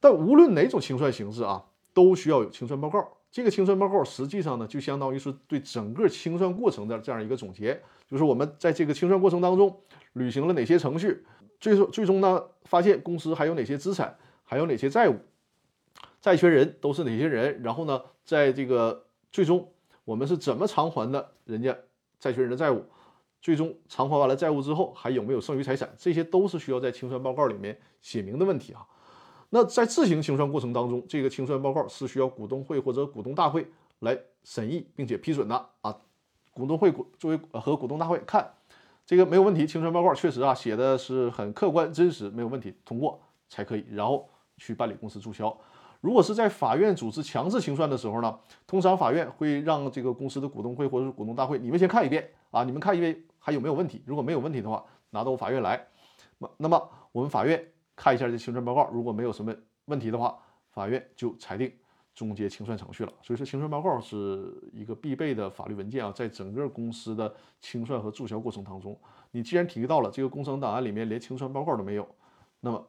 [0.00, 3.17] 但无论哪种清算形式啊，都需要有清算报告。
[3.30, 9.80] 这个清算报告实际上呢，就相当于是对整个清算过程的这样一个总结，就是我们在这个清算过程当中
[10.14, 11.24] 履行了哪些程序，
[11.60, 15.16] 最终最终呢发现公司还有哪些资产，还有哪些债务，
[16.20, 19.70] 债权人都是哪些人，然后呢，在这个最终
[20.04, 21.76] 我们是怎么偿还的人家
[22.18, 22.82] 债权人的债务，
[23.42, 28.86] 最终偿还完了债务之后还有没有剩余财产，这些都是需要在清算报告里面写明的问题啊。
[29.50, 33.66] 那在自行清算过程当中，这个清算报告是需要股东会或者股东大会
[34.00, 35.96] 来审议并且批准的啊。
[36.52, 38.52] 股东会股作为和股东大会看
[39.06, 45.56] 这个没有问题，清算报告确实啊写的是很客观真实，没有问题，通过才可以，然后去办理公司注销。
[46.00, 54.02] 如果是在法院组织强制清算的时候呢，通常法院会让这个公司的股东会或者是股东大会，你们先看一遍啊，你们看一遍还有没有问题？
[54.04, 55.86] 如果没有问题的话，拿到法院来，
[56.36, 57.66] 那那么我们法院。
[57.98, 59.52] 看一下这清算报告，如果没有什么
[59.86, 60.38] 问题的话，
[60.70, 61.72] 法院就裁定
[62.14, 63.12] 终结清算程序了。
[63.20, 68.96] 所以说，清算报告是一个必备的法律文件啊，在整个公司的清算和注销过程当中，
[69.32, 72.08] 你既然提到了这个工程档案里面连清算报告都没有，
[72.60, 72.88] 那么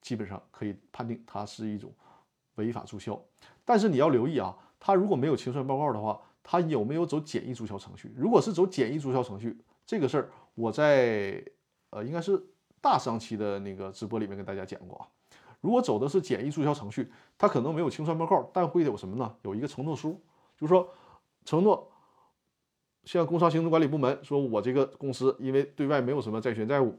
[0.00, 1.92] 基本上可以判定它是一种
[2.54, 3.20] 违法注销。
[3.64, 8.12] 但是你要留意啊，它如果没有清算报告的话，它有没有走简易注销程序？
[8.16, 11.44] 如果是走简易注销程序，这个事儿我在
[11.90, 12.40] 呃应该是。
[12.82, 15.08] 大上期的那个直播里面跟大家讲过啊，
[15.60, 19.34] 如果走的是简易注销程序，它可能没有清算报告，但会有什么呢？
[19.42, 20.20] 有一个承诺书，
[20.58, 20.88] 就是说
[21.44, 21.90] 承诺
[23.04, 26.98] 向工商行政管理部门说，我这个公司因为对外没有什么债权债务，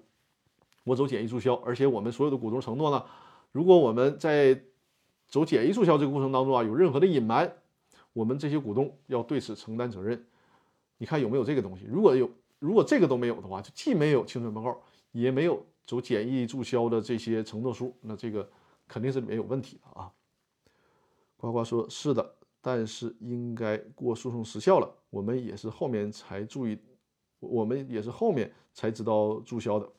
[0.86, 3.06] 我走简易注销，而且我们所有的股东承诺呢，
[3.52, 4.64] 如果我们在
[5.28, 7.52] 走简易注销这个过程当中啊，有任何的隐瞒，
[8.14, 10.26] 我们这些股东要对此承担责任。
[10.98, 11.86] 你看有没有这个东西？
[11.90, 15.66] 如果有，如果这个都没有的话，就既没有清算报告，也没有。
[15.86, 18.50] 走简易注销的这些承诺书，那这个
[18.88, 20.12] 肯定是没有问题的啊。
[21.38, 26.80] 呱呱说：“是的，但是应该过诉讼时效了，我们也是后面才注意，
[27.40, 29.90] 我们也是后面才知道注销的。”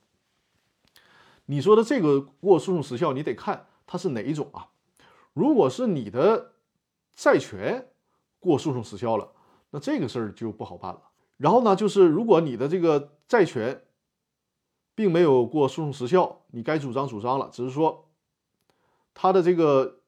[1.46, 4.70] 你说的这个过诉讼时效，你得看它是哪一种啊？
[5.34, 6.52] 如果是你的
[7.12, 7.86] 债权
[8.40, 9.30] 过诉讼时效了，
[9.68, 11.02] 那这个事儿就不好办了。
[11.36, 13.83] 然后呢，就是如果你的这个债权，
[14.94, 18.08] 并没有过诉讼时效，你该主张主张了，只是说
[19.12, 20.00] 他的这个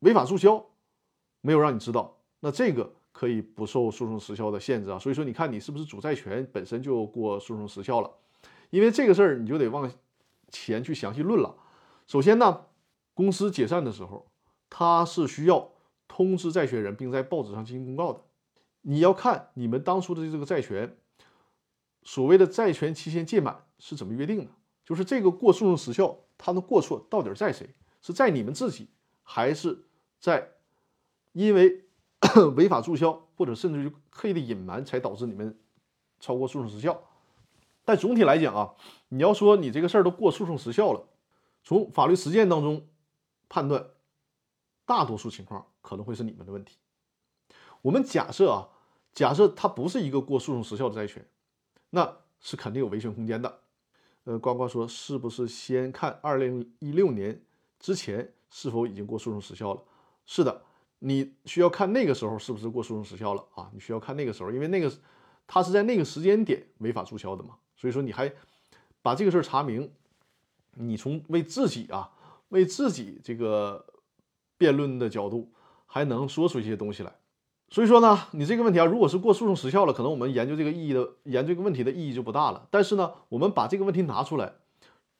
[0.00, 0.66] 违法注销
[1.40, 4.98] 没有让你知道，那这个可以不受诉讼时效的限制啊。
[4.98, 8.10] 所以说，你看你是不是主债权本身就过诉讼时效了？
[8.70, 9.90] 因为这个事儿你就得往
[10.50, 11.54] 前去详细论了。
[12.06, 12.66] 首先呢，
[13.14, 14.26] 公司解散的时候，
[14.68, 15.70] 他是需要
[16.08, 18.20] 通知债权人，并在报纸上进行公告的。
[18.82, 20.96] 你要看你们当初的这个债权。
[22.06, 24.50] 所谓的债权期限届满是怎么约定的？
[24.84, 27.74] 就是这个过诉讼时效，它的过错到底在谁？
[28.02, 28.88] 是在你们自己，
[29.22, 29.84] 还是
[30.18, 30.52] 在
[31.32, 31.84] 因为
[32.56, 35.58] 违法注销或者甚至于刻意的隐瞒才导致你们
[36.20, 37.02] 超过诉讼时效？
[37.84, 38.74] 但总体来讲啊，
[39.08, 41.08] 你要说你这个事儿都过诉讼时效了，
[41.62, 42.86] 从法律实践当中
[43.48, 43.86] 判断，
[44.84, 46.76] 大多数情况可能会是你们的问题。
[47.82, 48.68] 我们假设啊，
[49.12, 51.26] 假设它不是一个过诉讼时效的债权。
[51.90, 53.60] 那是肯定有维权空间的。
[54.24, 57.40] 呃，呱呱说是不是先看二零一六年
[57.78, 59.82] 之前是否已经过诉讼时效了？
[60.24, 60.62] 是的，
[61.00, 63.70] 你需要看那个时候是不是过诉讼时效了啊？
[63.74, 64.90] 你需要看那个时候，因为那个
[65.46, 68.32] 他是在那个时间点违法注销的嘛，所以说你还
[69.02, 69.92] 把这个事儿查明，
[70.72, 72.10] 你从为自己啊
[72.48, 73.84] 为自己这个
[74.56, 75.52] 辩论的角度
[75.84, 77.14] 还能说出一些东西来。
[77.74, 82.68] 所以说呢，你这个问题啊，如果是过诉讼时效了，可能我们研究这个意义的研究这个问题的意义就不大了。
[82.70, 84.52] 但是呢，我们把这个问题拿出来，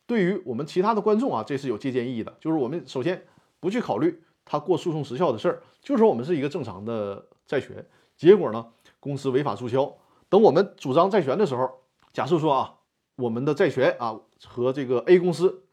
[0.06, 2.32] 对于我们其他的观众啊，这是有借鉴意义的。
[2.38, 3.26] 就是我们首先
[3.58, 7.84] 不去考虑他过诉讼时效的事儿，就说我们是一个正常的债权。
[8.16, 8.64] 结果呢，
[9.00, 9.92] 公司违法注销。
[10.28, 11.68] 等我们主张债权的时候，
[12.12, 12.74] 假设说啊，
[13.16, 15.64] 我们的债权啊和这个 A 公司，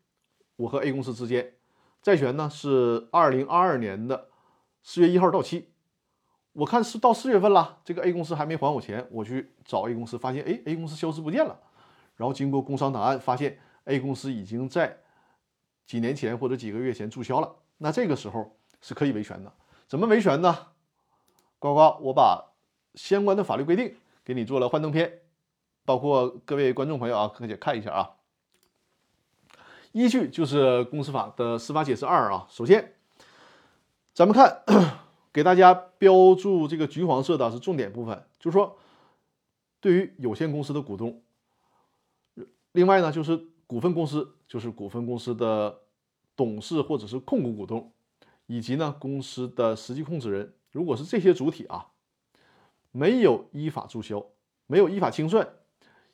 [0.55, 1.53] 我和 A 公司之间
[2.01, 4.29] 债权呢是二零二二年的
[4.81, 5.67] 四月一号到期。
[6.53, 11.57] 我看是到四月份了，这个 A 公司还没还我钱，我去找 A 公司，发现哎，A 公司消失不见了。
[12.17, 14.97] 然后经过工商档案，发现 A 公司已经在
[15.85, 17.55] 几年前或者几个月前注销了。
[17.77, 19.51] 那这个时候是可以维权的。
[19.87, 20.67] 怎么维权呢？
[21.57, 22.51] 呱呱，我把
[22.95, 25.21] 相关的法律规定给你做了幻灯片，
[25.85, 28.11] 包括各位观众朋友啊，可以看一下啊。
[29.93, 32.45] 依据就是公司法的司法解释二啊。
[32.49, 32.93] 首先，
[34.13, 34.63] 咱们看。
[35.33, 38.77] 给大家标注这个橘黄色的是重点部分，就是说，
[39.79, 41.21] 对于有限公司的股东，
[42.73, 45.79] 另外呢就是股份公司，就是股份公司的
[46.35, 47.93] 董事或者是控股股东，
[48.45, 51.87] 以及呢公司的实际控制人，如果是这些主体啊，
[52.91, 54.25] 没有依法注销，
[54.67, 55.47] 没有依法清算，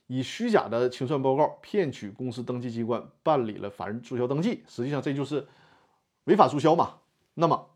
[0.05, 5.47] 以虚假的清算报告骗取公司登记机关办理了法人注销登记，实际上这就是
[6.25, 6.99] 违法注销嘛，
[7.33, 7.69] 那么。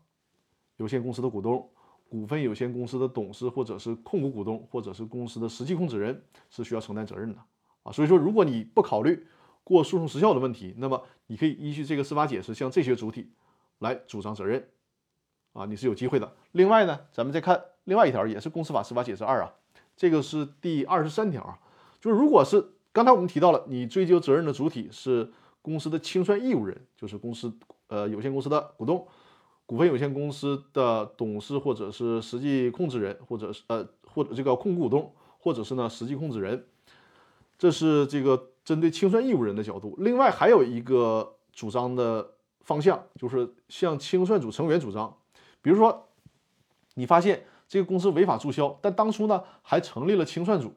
[0.76, 1.68] 有限公司的股东、
[2.08, 7.38] 股份有限公司的董事或者是控股股东，或者是公司的实际控制人是需要承担责任的
[7.82, 7.92] 啊。
[7.92, 9.26] 所以说，如果你不考虑
[9.64, 13.32] 过诉讼时效的问题，那么你可以依据这个司法解释向这些主体
[13.78, 14.68] 来主张责任
[15.52, 16.32] 啊，你是有机会的。
[16.52, 19.52] 另外呢，咱们再看另外一条，也是公司法司法解释二啊，
[19.96, 21.58] 这个是第二十三条啊，
[22.00, 27.52] 就是如果是刚才我们提到了，你追究责任的主体是公司的清算义务人，就是公司
[27.86, 29.06] 呃有限公司的股东。
[29.72, 36.66] 股份有限公司的董事或者是实际控制人，或者是呃或者这个控股股东，或者是呢实际控制人，
[37.56, 39.94] 这是这个针对清算义务人的角度。
[39.96, 45.16] 另外还有一个主张的方向，就是向清算组成员主张。
[45.62, 46.06] 比如说，
[46.96, 50.74] 你发现这个公司违法注销，但当初呢还成立了清算组，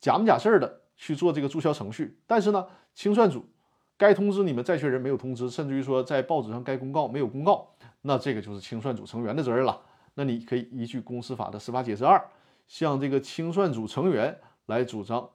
[0.00, 3.46] 假模假式的去做这个注销程序，但是呢清算组
[3.96, 7.70] 该通知你们债权人没有通知，甚至于说在报纸上该公告没有公告。
[8.08, 9.78] 那这个就是清算组成员的责任了。
[10.14, 12.18] 那你可以依据公司法的司法解释二，
[12.66, 15.28] 向这个清算组成员来主张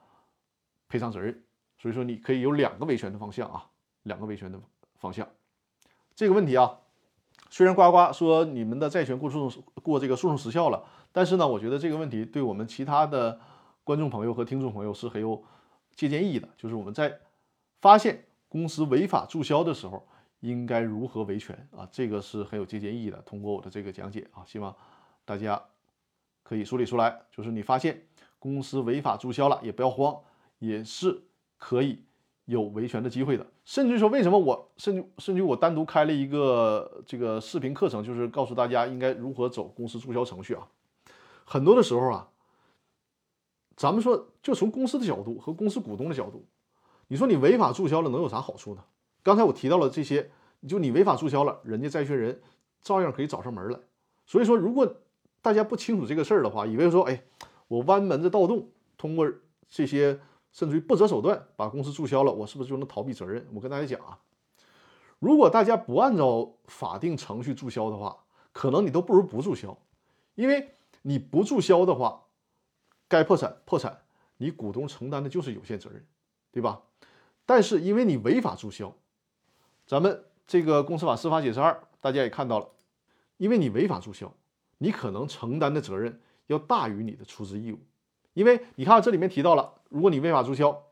[0.90, 1.44] 赔偿责任。
[1.78, 3.70] 所以说，你可以有两个维权的方向啊，
[4.02, 4.60] 两个维权的
[4.96, 5.28] 方向。
[6.16, 6.80] 这个问题啊，
[7.52, 13.40] 虽然呱呱说你们的债权过诉讼过这个诉讼时效了，但是呢，我觉得这个问题对我们其他的
[13.84, 15.44] 观众朋友和听众朋友是很有
[15.96, 16.50] 借鉴意义的。
[16.58, 17.20] 就是我们在
[17.82, 20.08] 发现公司违法注销的时候。
[20.44, 21.88] 应该如何维权啊？
[21.90, 23.18] 这个是很有借鉴意义的。
[23.22, 24.76] 通过我的这个讲解啊，希望
[25.24, 25.62] 大家
[26.44, 27.18] 可以梳理出来。
[27.32, 28.06] 就是你发现
[28.40, 30.14] 公司违法注销了，也不要慌，
[30.60, 31.24] 也是
[31.58, 32.04] 可以
[32.44, 33.48] 有维权的机会的。
[33.64, 40.68] 甚至说，为什么我甚至甚至我单独开了一个这个视频课程，就是告诉大家应该如何走公司注销程序啊。
[41.46, 42.28] 很多的时候啊，
[43.78, 46.46] 咱们说就从公司的角度和公司股东的角度，
[47.08, 48.84] 你说你违法注销了能有啥好处呢？
[49.24, 50.30] 刚才我提到了这些，
[50.68, 52.42] 就你违法注销了，人家债权人
[52.82, 53.80] 照样可以找上门来。
[54.26, 54.98] 所以说，如果
[55.42, 57.24] 大家不清楚这个事儿的话，以为说，哎，
[57.68, 59.30] 我弯门子盗洞，通过
[59.70, 60.20] 这些
[60.52, 63.48] 甚至于不择手段把公司注销了，我是不是就能逃避责任？
[63.54, 64.20] 我跟大家讲啊，
[65.20, 69.78] 如果大家不按照法定程序注销的话，可能你都不如不注销，
[70.36, 70.70] 因为
[71.02, 72.26] 你不注销的话，
[73.08, 74.02] 该破产破产，
[74.38, 76.06] 你股东承担的就是有限责任，
[76.52, 76.82] 对吧？
[77.46, 78.94] 但是因为你违法注销。
[79.86, 82.68] 咱们这个公司法司法解释二，大家也看到了，
[83.38, 84.34] 因为你违法注销，
[84.78, 87.80] 你可能承担的责任要大于你的出资义务。
[88.34, 90.84] 因为你看这里面提到了，如果你违法注销，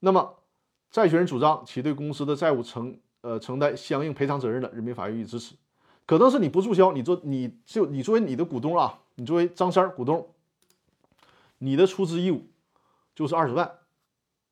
[0.00, 0.38] 那么
[0.90, 5.54] 债权人主张其对公司的债务承呃承担相应赔偿责任的，人民法院予以支持。
[6.06, 10.34] 可能是你不注销，你做你就你作为你的股东啊，你作为张三股东，
[11.58, 12.48] 你的出资义务
[13.14, 13.78] 就是二十万，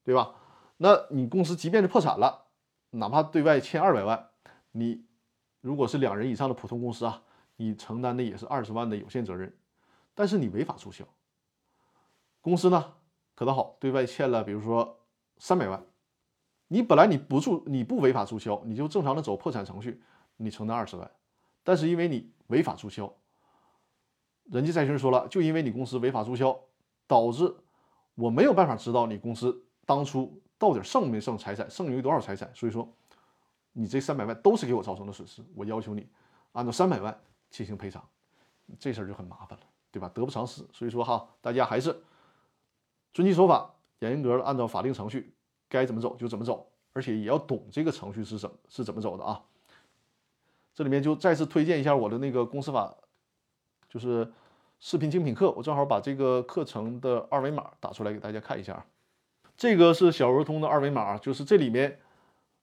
[0.04, 0.36] 对吧？
[0.76, 2.44] 那你公司即便是破产了。
[2.90, 4.28] 哪怕对外欠二百万，
[4.72, 5.04] 你
[5.60, 7.22] 如果是两人以上的普通公司啊，
[7.56, 9.54] 你承担的也是二十万的有限责任。
[10.14, 11.04] 但是你违法注销，
[12.40, 12.94] 公司呢
[13.34, 14.98] 可倒好，对外欠了，比如说
[15.36, 15.80] 三百万，
[16.66, 20.02] 你本来你不注你不违法注销，你就正常的走破产程序，
[20.36, 21.08] 你承担二十万，
[21.62, 23.12] 但是因为你违法注销，
[24.44, 26.58] 人家债权人说了，就因为你公司违法注销，
[27.06, 27.54] 导致
[28.16, 32.86] 我没有办法知道你公司当初到底剩没剩财产，剩余多少财产，所以说
[33.72, 36.06] 你这三百万都是给我造成的损失，我要求你
[36.52, 37.16] 按照三百万
[37.48, 38.04] 进行赔偿，
[38.78, 40.10] 这事儿就很麻烦了，对吧？
[40.12, 41.96] 得不偿失，所以说哈，大家还是
[43.14, 45.32] 遵纪守法，严格的按照法定程序
[45.68, 49.40] 该怎么走就怎么走，而且也要懂这个程序是怎是怎么走的啊。
[50.74, 52.94] 这里面就再次推荐一下我的那个公司法，
[53.88, 54.32] 就是
[54.80, 58.84] 视频精品课，我正好把这个课程的二维码打出来给大家看一下。
[59.58, 61.98] 这个是小鹅通的二维码，就是这里面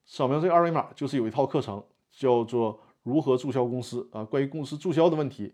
[0.05, 5.53] 扫描这个二维码，就是有一套课程叫做如何注销公司啊，关于公司注销的问题，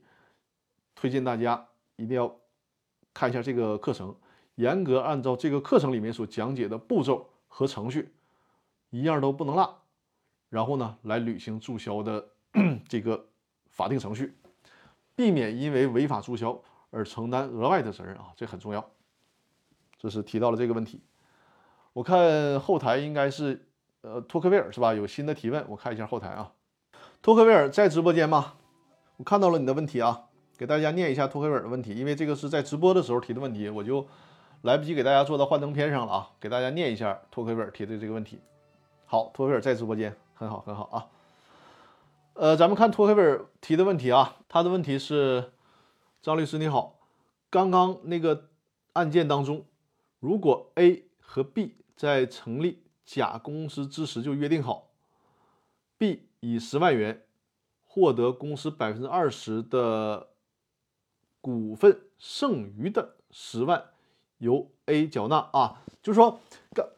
[0.94, 2.34] 推荐大家一定要
[3.12, 4.16] 看一下这个课程，
[4.56, 8.14] 严格按照这个课程里面所讲解的步骤和程序，
[8.92, 9.82] 一样都不能落，
[10.48, 12.30] 然后呢来履行注销的。
[12.90, 13.30] 这个
[13.70, 14.36] 法定程序，
[15.16, 18.92] 避免因为违法注销而承担额外的责任啊，这很重要。
[19.98, 21.02] 这是提到了这个问题。
[21.94, 23.68] 我看后台应该是
[24.02, 24.94] 呃托克维尔是吧？
[24.94, 26.54] 有新的提问，我看一下后台啊。
[27.22, 28.54] 托克维尔在直播间吗？
[29.18, 34.08] 我看到了你的问题啊，给大家念一下托克维尔的问题，因为这个是在直播的时候提的问题，我就
[34.62, 38.40] 来不及给大家做到幻灯片上了啊，给大家念一下托克维尔提的这个问题。
[39.06, 41.08] 好，托克维尔在直播间，很好很好啊。
[42.34, 45.52] 呃，咱们看托克维尔提的问题啊，他的问题是：
[46.22, 46.96] 张律师你好，
[47.50, 48.46] 刚刚那个
[48.94, 49.66] 案件当中，
[50.20, 54.90] 如果 A 和 B 在成立甲公司之时就约定好
[56.00, 57.22] ，B 以十万元
[57.86, 60.30] 获得公司百分之二十的
[61.42, 63.92] 股份，剩余的十万
[64.40, 66.40] 由 A 缴纳啊，就是说，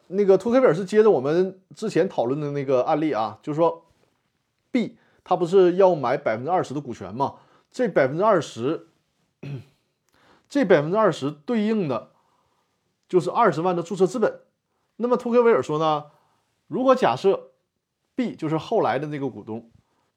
[0.06, 3.84] 那个托克维尔是接着我们之前讨论的那个案例啊，就是说
[4.70, 4.96] B。
[5.22, 7.34] 他不是要买百分之二十的股权吗？
[7.70, 8.88] 这百分之二十，
[10.48, 12.12] 这百分之二十对应的
[13.06, 14.40] 就是二十万的注册资本。
[14.96, 16.06] 那么托克维尔说呢，
[16.66, 17.50] 如果假设
[18.14, 19.70] B 就是后来的那个股东，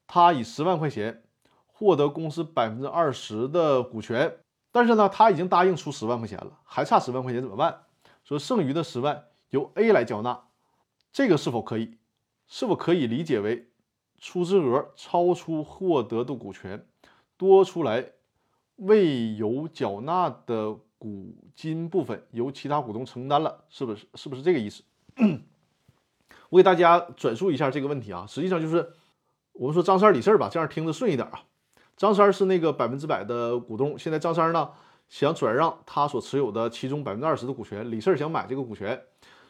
[0.05, 1.23] 他以十万块钱
[1.65, 4.37] 获得公司百分之二十的股权，
[4.71, 7.83] 但是呢，他已经答应出十万块钱了，还差十万块钱怎么办？
[8.23, 10.43] 说剩余的十万由 A 来缴纳，
[11.11, 11.97] 这个是否可以？
[12.47, 13.69] 是否可以理解为？
[14.19, 16.87] 出资额超出获得的股权
[17.37, 18.13] 多出来
[18.77, 24.07] 未有缴纳的股金部分由其他股东承担了，是不是？
[24.15, 24.83] 是不是这个意思？
[26.49, 28.93] 我给大家转述一下这个问题啊，实际上就是
[29.53, 31.43] 我们说张三李四吧，这样听着顺一点啊。
[31.95, 34.69] 张三是那个百分之百的股东，现在张三呢
[35.09, 39.03] 想转让他所持有的其中百分之二十的股权，李四想买这个股权，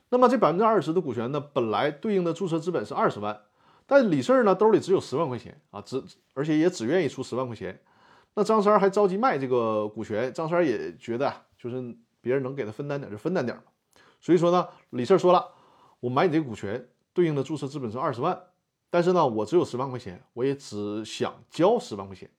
[0.09, 3.41] 那么这百分之二十的股权呢，本来对应的注册资本是二十万。
[3.85, 7.79] 但李四呢，兜里只有十万块钱啊，只而且也只愿意出十万块钱。
[8.37, 13.63] 那张三还着急卖这个股权，张三也觉得就是别人能给他分担点就分担点嘛。
[14.21, 15.43] 所以说呢，李四说了，
[15.99, 18.39] 我买你这个股权，对应的注册资本是二十万，
[18.91, 22.29] 但是呢，我只有十万块钱，我也只想交十万块钱，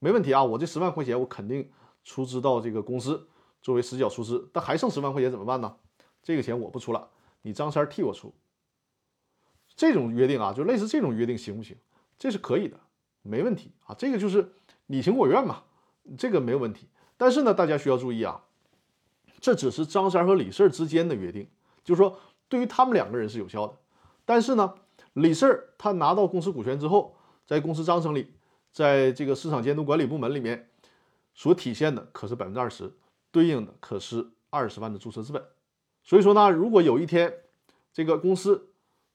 [0.00, 1.72] 没问题啊，我这十万块钱我肯定
[2.04, 3.26] 出资到这个公司
[3.62, 5.74] 作为实缴出资，但还剩十万块钱怎么办呢？
[6.22, 7.08] 这个钱我不出了，
[7.40, 8.34] 你张三替我出。
[9.74, 11.74] 这种约定啊，就类似这种约定行不行？
[12.18, 12.78] 这是可以的，
[13.22, 13.94] 没问题啊。
[13.98, 14.52] 这个就是
[14.92, 15.62] 你情我愿嘛，
[16.18, 16.86] 这个没有问题。
[17.16, 18.44] 但是呢，大家需要注意啊，
[19.40, 21.48] 这只是张三和李四之间的约定，
[21.82, 23.74] 就是说对于他们两个人是有效的。
[24.26, 24.74] 但是呢，
[25.14, 27.16] 李四他拿到公司股权之后，
[27.46, 28.34] 在公司章程里，
[28.70, 30.68] 在这个市场监督管理部门里面
[31.32, 32.92] 所体现的可是百分之二十，
[33.30, 35.42] 对应的可是二十万的注册资本。
[36.02, 37.32] 所以说呢，如果有一天
[37.94, 38.68] 这个公司，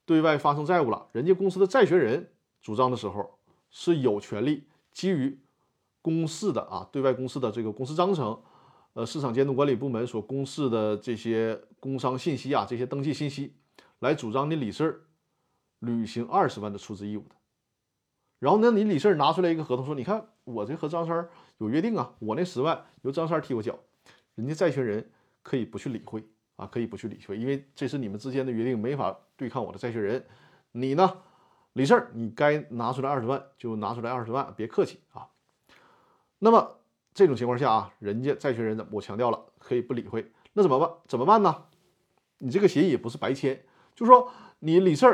[0.04, 3.38] 对外发生债务了，人家公司的债权人主张的时候
[3.70, 5.38] 是有权利基于
[6.08, 8.40] 公示的啊，对外公示的这个公司章程，
[8.94, 13.52] 呃，市场监督管理部门所公示的这些工商信息啊，这些登记信息，
[13.98, 15.04] 来主张你李四
[15.80, 17.34] 履行二十万的出资义务的。
[18.38, 21.28] 然后呢，你李四拿出来一个合同说，你看我这和张三
[21.58, 23.78] 有约定啊，我那十万由张三替我缴，
[24.36, 25.10] 人家债权人
[25.42, 26.24] 可以不去理会。
[26.56, 30.26] 啊，可以不去理会，因为这是你们之间的约定，没法对抗我的债权人。
[30.72, 31.18] 你呢，
[31.74, 35.28] 李四，你该拿出来二十万就拿出来二十万，别客气啊。
[36.38, 36.78] 那么
[37.14, 40.32] 这种情况下啊，人家债权人我强调了，可以不理会。
[40.52, 40.90] 那怎么办？
[41.06, 41.64] 怎么办呢？
[42.38, 43.64] 你这个协议也不是白签，
[43.94, 44.30] 就是说
[44.60, 45.06] 你李四，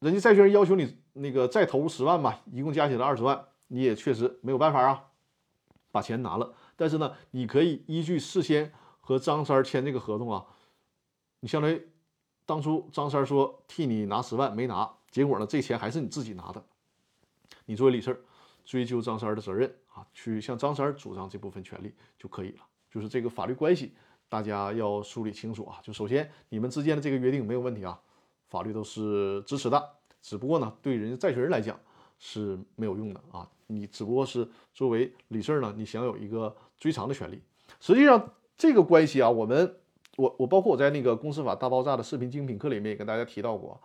[0.00, 5.10] 人家债权人要求你那个再投入十万吧，一共加起来二十万，你也确实没有办法啊，
[5.90, 6.54] 把钱拿了。
[6.76, 8.72] 但是呢，你可以依据事先。
[9.04, 10.46] 和张三签这个合同啊，
[11.40, 11.88] 你相当于
[12.46, 16.64] 当初张三说替你拿十万没拿，结果呢这钱还是你自己拿的，
[17.66, 18.24] 你作为李四
[18.64, 22.58] 追究张三的责任啊，去向张三主张这部分权利就可以了。
[22.90, 23.94] 就是这个法律关系，
[24.28, 25.80] 大家要梳理清楚啊。
[25.82, 27.98] 就首先你们之间的这个约定没有问题啊，
[28.48, 29.90] 法律都是支持的。
[30.20, 31.78] 只不过呢，对人家债权人来讲
[32.18, 33.48] 是没有用的啊。
[33.66, 37.42] 你只不过是作为李四呢，你享有一个追偿的权利。
[37.80, 39.76] 实际上，这个关系啊，我们
[40.16, 43.80] 我我包括我在那个公司法大爆炸的视频精品课里面也跟大家提到过，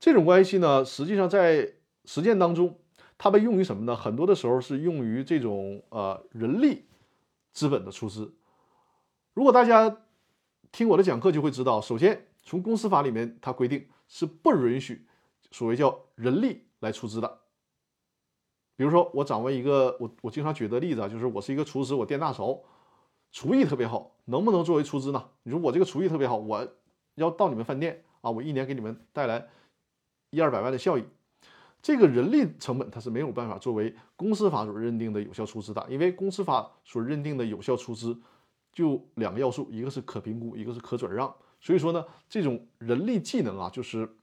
[0.00, 1.74] 这种关系呢，实际上在
[2.06, 2.78] 实践当中，
[3.18, 3.96] 它被用于什么呢？
[3.96, 6.84] 很多的时候是用于这种呃人力
[7.52, 8.34] 资本的出资。
[9.34, 10.04] 如果大家
[10.72, 15.06] 听我的讲课，就会知道，首先从公司法里面它规定是不允许
[15.50, 17.40] 所谓叫人力来出资的。
[18.76, 22.62] 比如说，我掌握一个我我经常举的例子啊，就是我是一个厨师，我店大勺。
[23.32, 25.30] 厨艺特别好，能不能作为出资呢？
[25.42, 26.66] 你说我这个厨艺特别好，我
[27.16, 29.48] 要到你们饭店啊，我一年给你们带来
[30.30, 31.04] 一二百万的效益，
[31.86, 38.20] 这个人力成本它是没有办法作为公司法所认定的有效出资的，因为公司法所认定的有效出资
[38.72, 41.32] 就两个要素，一个是可评估，一个是可转让。
[41.60, 44.16] 所以说呢，这种人力技能啊，就是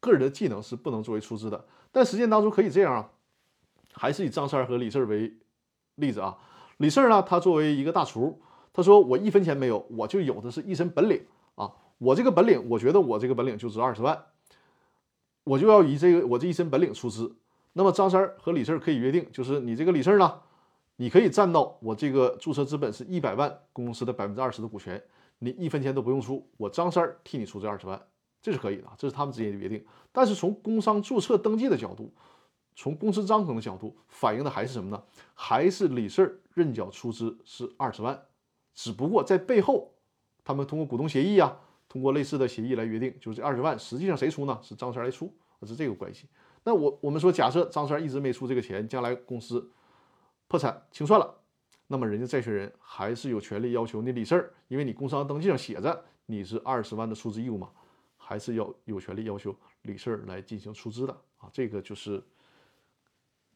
[0.00, 1.62] 个人的技能是不能作为出资的。
[1.92, 3.10] 但实践当中可以这样啊，
[3.92, 5.30] 还是以张三和李四为
[5.96, 6.38] 例子啊，
[6.78, 8.40] 李四呢，他作为一个大厨。
[8.72, 11.20] 他说：“我一分钱没有，我就有的是一身本领
[11.56, 11.70] 啊！
[11.98, 14.16] 我这个本领，我觉得我这个本领就值二十万，
[15.44, 17.36] 我就要以这个我这一身本领出资。
[17.72, 20.40] 那么张三和李四可以约定，就是你这个李四呢，
[20.96, 25.02] 你可以占到我这个注册资本是一百万公司的百分之二十的股权，
[25.38, 28.00] 你一分钱都不用出，我张三替你出这二十万，
[28.42, 29.84] 这是可以的，这是他们之间的约定。
[30.10, 32.12] 但是从工商注册登记的角度，
[32.74, 35.02] 从公司章程的角度，反映的还是什么呢？
[35.34, 38.20] 还是李四认缴出资是二十万。”
[38.74, 39.92] 只不过在背后，
[40.42, 41.58] 他们通过股东协议啊，
[41.90, 44.56] 通过类似的协议来约定，就是这二十万实际上谁出呢？
[44.62, 45.34] 是张三来出，
[45.64, 46.28] 是这个关系。
[46.62, 49.68] 那我我们说，假设张三一直没出这个钱，将来公司
[50.46, 51.34] 破产清算了，
[51.88, 57.70] 那么人家债权人还是有权利要求你李四，因为你工商登记上写着你是二十万的出资义务嘛，
[58.16, 61.50] 还是要有权利要求李四来进行出资的啊。
[61.52, 62.22] 这个就是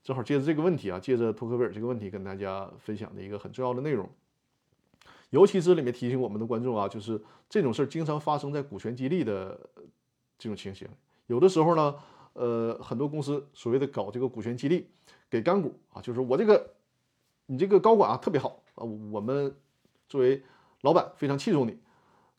[0.03, 4.11] 正好借着这个问题啊，借着托克维尔这个问题跟大家分享的一个很重要的内容。
[5.35, 9.59] 尤其是里面提醒我们的观众啊，就是这种事儿经常发生在股权激励的
[10.39, 10.89] 这种情形。
[11.27, 11.97] 有的时候呢，
[12.35, 14.87] 呃，很多公司所谓的搞这个股权激励，
[15.29, 16.75] 给干股啊，就是我这个
[17.47, 19.53] 你这个高管啊特别好啊，我们
[20.09, 20.41] 作为
[20.83, 21.77] 老板非常器重你，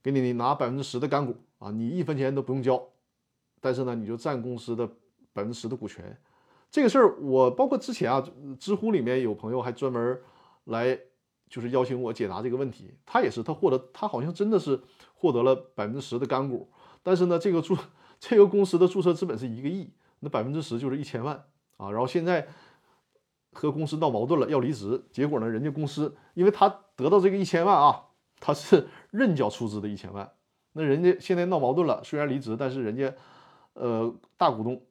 [0.02, 2.82] 给你拿百分之十的干股啊，你一分钱都不用交，
[3.60, 4.88] 但是呢，你就占公司的
[5.34, 6.18] 百分之十的股权。
[6.72, 8.26] 这个事儿我包括之前啊，
[8.58, 10.22] 知乎里面有朋友还专门
[10.64, 10.98] 来。
[11.50, 14.82] 就是邀请我解答这个问题，他也是，他获得他好像真的是
[15.14, 16.70] 获得了百分之十的干股，
[17.04, 17.78] 但是呢，这个注
[18.20, 21.46] 这个公司的注册资本是一个亿，那百分之十就是一千万
[21.78, 21.92] 啊。
[21.92, 22.48] 然后现在
[23.54, 28.04] 和公司闹矛盾了，要离职，结果呢，人家公司因为他得到这个一千万啊，
[28.40, 30.30] 他是认缴出资的一千万，
[30.74, 33.14] 那人家现在闹矛盾了，虽然离职，但是人家
[33.74, 34.82] 呃大股东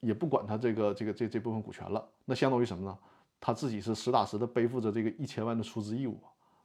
[0.00, 2.96] 也不管他这个这个这这部分股权了，那相当于什么呢？
[3.46, 6.18] 他自己是实打实的背负着这个一千万的出资义务，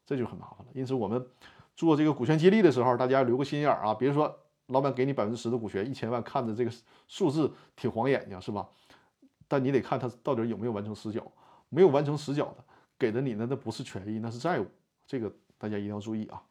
[0.05, 0.67] 这就很麻烦了。
[0.73, 1.27] 因此，我们
[1.75, 4.33] 做这个股权激励的时候，大家留个心眼儿啊，别说
[4.67, 6.71] 老板给你百分之十的股权，一千万看着这个
[7.09, 8.65] 数字挺晃眼睛，是吧？
[9.49, 11.21] 但你得看他到底有没有完成实缴，
[11.67, 12.63] 没有完成实缴的，
[12.97, 14.65] 给的你呢，那不是权益，那是债务，
[15.05, 16.41] 这个大家一定要注意啊。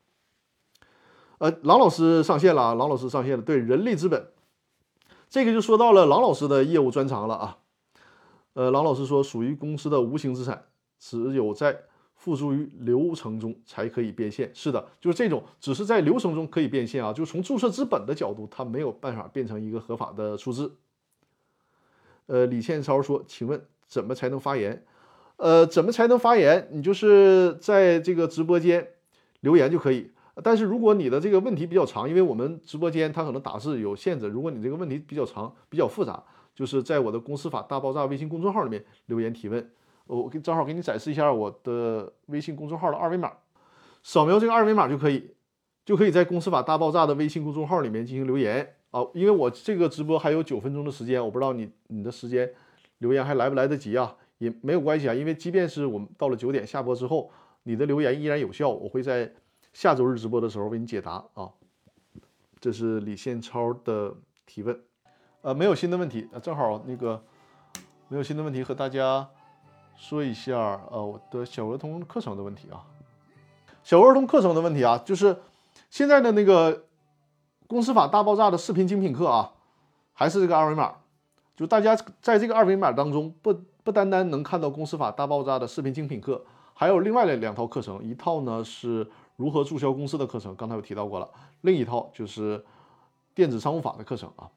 [1.39, 3.43] 呃，郎老师上线了，郎老师上线了。
[3.43, 4.29] 对，人力资本，
[5.31, 7.59] 这个就说到了郎老师的业务专长了啊。
[8.55, 10.65] 呃，郎老师说，属于公司的无形资产，
[10.99, 11.79] 只有在
[12.17, 14.51] 付诸于流程中才可以变现。
[14.53, 17.13] 是的，就是这种，只是在流程中可以变现啊。
[17.13, 20.75] 就从注册资本的角度，它没有办法变成一个合法的出资。
[22.27, 24.85] 呃，李倩超说，请问怎么才能发言？
[25.37, 26.69] 呃，怎么才能发言？
[26.73, 28.89] 你就是在这个直播间
[29.41, 30.11] 留言就可以。
[30.43, 36.21] 但是如果你的这个问题比较长，因为我们直播间它可能打字有限制，如果你这个问题比较长、比较复杂。
[36.59, 39.71] 就是在我的公司法大爆炸微信公众号里面留言提问，
[40.09, 43.33] 我给正好给你展示一下我的微信公众号的二维码，
[44.03, 45.37] 扫描这个二维码就可以，
[45.85, 49.07] 就可以在公司法大爆炸的微信公众号里面进行留言啊。
[49.15, 52.53] 因为我这个直播还有九分钟的时间，我不知道你你的时间
[52.99, 54.17] 留言还来不来得及啊？
[54.39, 57.31] 也没有关系啊，因为即便是我们到了九点下播之后，
[57.63, 59.33] 你的留言依然有效，我会在
[59.73, 61.49] 下周日直播的时候为你解答啊。
[62.59, 64.13] 这是李宪超的
[64.45, 64.88] 提问。
[65.43, 67.23] 呃，没有新的问题，呃正好那个
[68.09, 69.29] 没有新的问题，和大家
[69.97, 72.85] 说一下，呃，我的小儿童课程的问题啊。
[73.85, 75.35] 小额儿童课程的问题啊，就是
[75.89, 76.85] 现在的那个
[77.67, 79.53] 公司法大爆炸的视频精品课啊，
[80.13, 80.97] 还是这个二维码，
[81.57, 91.31] 就大家在这个二维码当中不不单单能看到公司法大爆炸的视频精品课，还有另外的两套课程，一套呢是如何注销公司的课程，刚才有提到过了，
[91.63, 92.63] 另一套就是
[93.35, 94.51] 电子商务法的课程啊。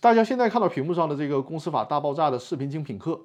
[0.00, 3.20] 大家现在看到屏幕上的这个公司法大爆炸的视频精品课，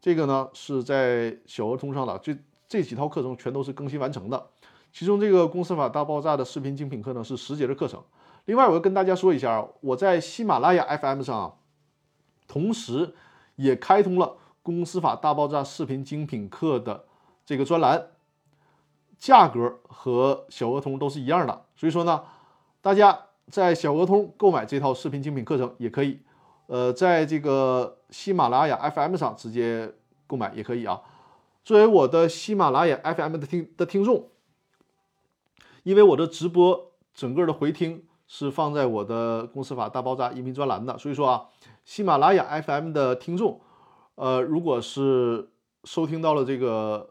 [0.00, 2.34] 这个呢是在小额通上的，这
[2.68, 4.48] 这几套课程全都是更新完成的。
[4.92, 8.02] 其中这个公司法大爆炸的视频精品课呢是十节的课程。
[8.46, 11.54] 另外，我要跟大家说一下，我在喜马拉雅 FM 上啊，
[12.48, 13.14] 同时
[13.56, 17.04] 也开通了公司法大爆炸视频精品课的
[17.44, 18.08] 这个专栏，
[19.18, 21.66] 价格和小额通都是一样的。
[21.76, 22.24] 所以说呢，
[22.80, 23.26] 大家。
[23.50, 26.20] 在小额通购买这套视频精品课程也可以，
[26.66, 29.92] 呃，在这个喜马拉雅 FM 上直接
[30.26, 31.02] 购买也可以啊。
[31.64, 34.28] 作为我的喜马拉雅 FM 的听的听众，
[35.82, 41.46] 因为我的直播整个的回听是放在我的公司法大爆炸音频专栏的，所以说啊，
[41.84, 43.60] 喜马拉雅 FM 的听众，
[44.14, 45.50] 呃，如果是
[45.84, 47.10] 收听到了这个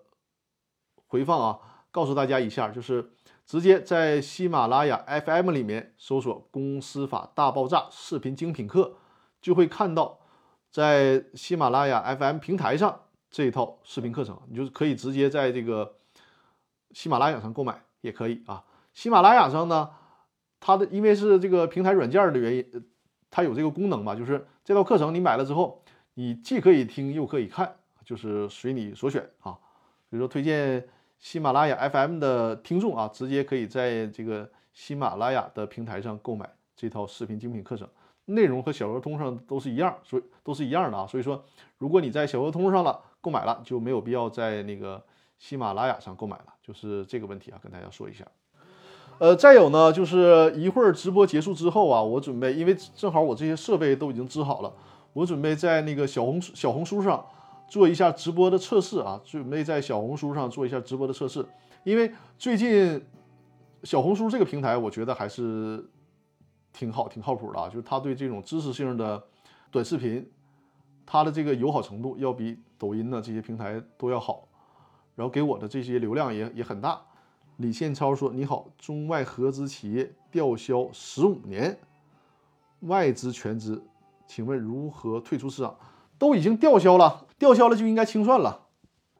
[1.07, 1.59] 回放啊，
[1.91, 3.11] 告诉大家一下，就是。
[3.49, 8.93] 直接在喜马拉雅 FM 里面搜索“公司法大爆炸”视频精品课，
[9.41, 10.19] 就会看到
[10.69, 15.95] 在喜马拉雅 FM 平台上这一套视频课程，你就可以直接在这个
[16.91, 18.63] 喜马拉雅上购买，也可以啊。
[18.93, 19.89] 喜马拉雅上呢，
[20.59, 22.85] 它的因为是这个平台软件的原因，
[23.31, 25.83] 它有这个功能嘛，就是这套课程你买了之后，
[26.13, 29.57] 你既可以听又可以看，就是随你所选啊。
[30.07, 30.87] 比如说推荐。
[31.19, 37.85] 喜马拉雅 FM 的听众啊，直接可以在这个喜马拉雅的平台上购买这套视频精品课程，
[38.25, 41.05] 内容和小额通上都是一样，所以都是一样的啊。
[41.05, 41.43] 所以说，
[41.77, 45.03] 如果你在小额通上了购买了，就没有必要在那个
[45.37, 48.25] 喜马拉雅上购买了，就是这个问题啊，跟大家说一下。
[49.17, 54.71] 呃，再有呢，就是一会儿直播结束之后啊，我准备，因为正好我这些设备都已经支好了，
[55.11, 57.25] 我准备在那个小红书小红书上。
[57.69, 61.45] 做一下直播的测试啊，准备在小红书上做一下直播的测试，
[61.83, 63.01] 因为最近
[63.83, 65.87] 小红书这个平台，我觉得还是
[66.73, 67.69] 挺好、挺靠谱的啊。
[67.69, 69.23] 就是它对这种知识性的
[69.69, 70.27] 短视频，
[71.05, 74.47] 它的这个友好程度要比抖音呢这些平台都要好，
[75.15, 76.99] 然后给我的这些流量也也很大。
[77.57, 81.77] 李宪超说：“你好，中外合资企业吊销十五年，
[82.81, 83.83] 外资全资，
[84.25, 85.75] 请问如何退出市场？”
[86.17, 88.67] 都已经吊销了，吊销了就应该清算了。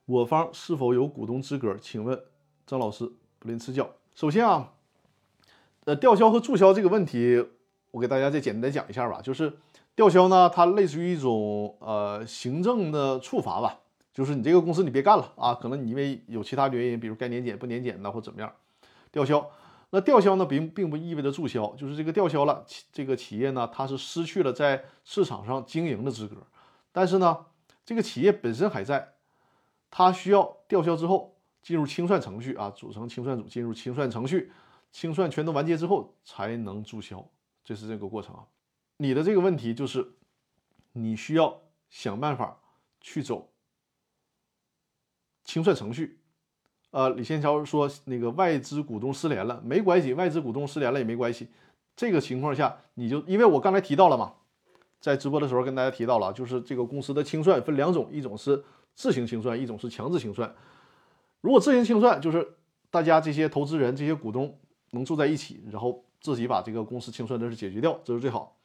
[0.05, 1.77] 我方是否有股东资格？
[1.81, 2.21] 请问
[2.67, 3.09] 张老师
[3.39, 3.89] 不吝赐教。
[4.13, 4.73] 首先啊，
[5.85, 7.43] 呃，吊销和注销这个问题，
[7.91, 9.21] 我给大家再简单讲一下吧。
[9.21, 9.57] 就是
[9.95, 13.79] 吊销呢，它类似于一种呃行政的处罚吧，
[14.13, 18.51] 就是你这个公司你别干了啊，可能你因为有其他原因，比如该年检不年检的或怎么样，
[19.11, 19.49] 吊销。
[19.91, 26.35] 那吊销呢，并并不意味着注销，就是这个吊销了，这个企业呢，它是失去了在市场上经营的资格。
[26.91, 27.45] 但是呢，
[27.89, 29.15] 这个企业本身还在，
[29.89, 34.51] 它需要吊销之后进入清算程序啊，组成清算组进入清算程序，
[34.91, 37.27] 清算全都完结之后才能注销，
[37.63, 38.45] 这是这个过程啊。
[38.97, 40.07] 你的这个问题就是，
[40.91, 42.59] 你需要想办法
[43.01, 43.49] 去走
[45.43, 46.19] 清算程序。
[46.91, 51.49] 呃，李先超说那个外资股东失联了，没关系，外资股东失联了也没关系。
[51.95, 54.35] 这个情况下，你就因为我刚才提到了嘛。
[54.99, 58.63] 在直播的时候跟大家提到了，就是这个公司的清算分两种，一种是
[58.95, 60.53] 自行清算，一种是强制清算。
[61.41, 62.55] 如果自行清算，就是
[62.89, 64.57] 大家这些投资人、这些股东
[64.91, 68.57] 能坐在一起，然后自己把这个公司清算的事解决掉，这是最好。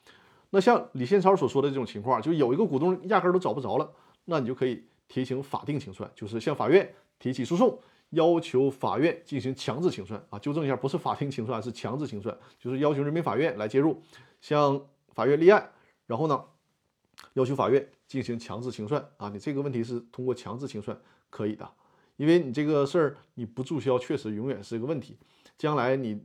[0.50, 3.90] 那像李宪超所说的这种情况，就有一个股东压根都找不着了，
[4.24, 7.78] 那你就可以提请法定清算，就是向法院提起诉讼，
[8.10, 10.38] 要求法院进行强制清算啊。
[10.38, 14.02] 纠正一下，不是法定清算，是强制清算，就是要求人民法院来介入，
[14.40, 14.80] 向
[15.14, 15.70] 法院立案。
[16.06, 16.44] 然后呢，
[17.32, 19.28] 要求法院进行强制清算啊！
[19.28, 20.98] 你这个问题是通过强制清算
[21.30, 21.68] 可以的，
[22.16, 25.16] 因为你这个事儿你不注销，确实永远是一个问题。
[25.56, 26.20] 将来你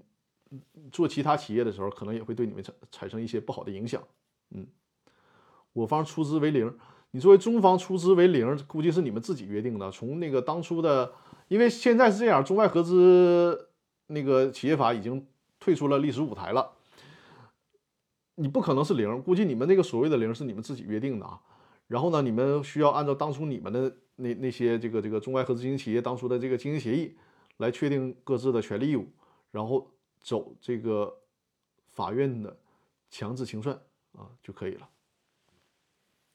[0.91, 4.03] 做其他企业的时候，可能也会对你们产产生一些不好的影响。
[4.51, 4.67] 嗯，
[5.73, 6.75] 我方出资为零，
[7.11, 9.91] 你作为中方出资为零，估计是你们自己约定的。
[9.91, 11.13] 从那个当初的，
[11.47, 13.69] 因为现在是这样，中外合资
[14.07, 15.25] 那个企业法已经
[15.59, 16.71] 退出了历史舞台了。
[18.39, 21.39] 你不可能是零，估计你们那个所谓的零是你们自己约定的啊。
[21.87, 27.17] 然后呢，你们需要按照当初你们的那那些这个这个中外合资经营企业当初的这个经营协议
[27.57, 29.07] 来确定各自的权利义务，
[29.51, 31.13] 然后走这个
[31.87, 32.57] 法院的
[33.09, 33.75] 强制清算
[34.13, 34.87] 啊就可以了。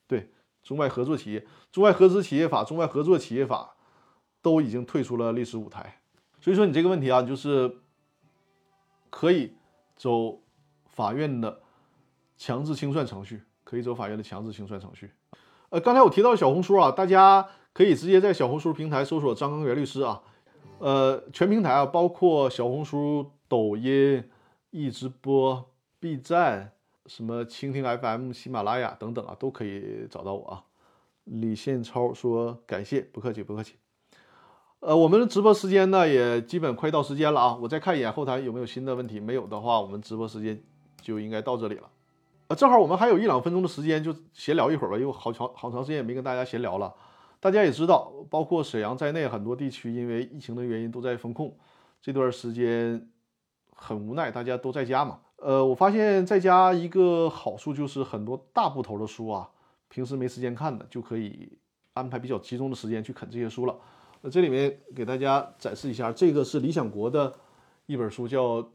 [0.07, 0.29] 对，
[0.63, 3.77] 中外合作企业、中外合资企业法、中外合作企业法
[4.43, 6.03] 都已经退出了历史舞台。
[6.41, 7.79] 所以说你这个问题啊，就是
[9.09, 9.55] 可以
[9.97, 10.43] 走
[10.85, 11.63] 法院的
[12.37, 15.11] 强制清算程序，可以走法院的强制清算程序。
[15.71, 20.23] 呃，刚才我提到小红书啊，大家可以直接在小红书平台搜索张根源律师啊。
[20.79, 24.23] 呃，全平台啊，包括小红书、抖音、
[24.71, 25.71] 易直播、
[26.01, 26.73] B 站、
[27.07, 30.65] 什么蜻蜓 FM、喜马拉雅等等啊，都可以找到我啊。
[31.25, 33.77] 李宪超说：“感谢，不客气，不客气。”
[34.81, 37.59] 呃，我们的直播时间呢，也基本快到时间了啊。
[37.63, 40.63] 我再看一眼后台有没有新的问题，没有的话，我们直播时间
[41.01, 41.89] 就应该到这里了。
[42.49, 46.95] 呃，正好我们还有一两分钟的时间，就闲聊一会儿吧，因为好长好长时间也没跟大家闲聊了。
[47.41, 51.57] 大家也知道，包括沈阳在内，很多地区因为疫情的原因都在封控，
[52.03, 53.09] 这段时间
[53.75, 55.21] 很无奈，大家都在家嘛。
[55.37, 59.49] 呃，我发现在家一个好处就是很多大部头的书啊，
[59.89, 61.59] 平时没时间看的，就可以
[61.95, 63.75] 安排比较集中的时间去啃这些书了。
[64.21, 67.33] 那这里面给大家展示一下，这个是理想国的
[67.87, 68.63] 一本书，叫《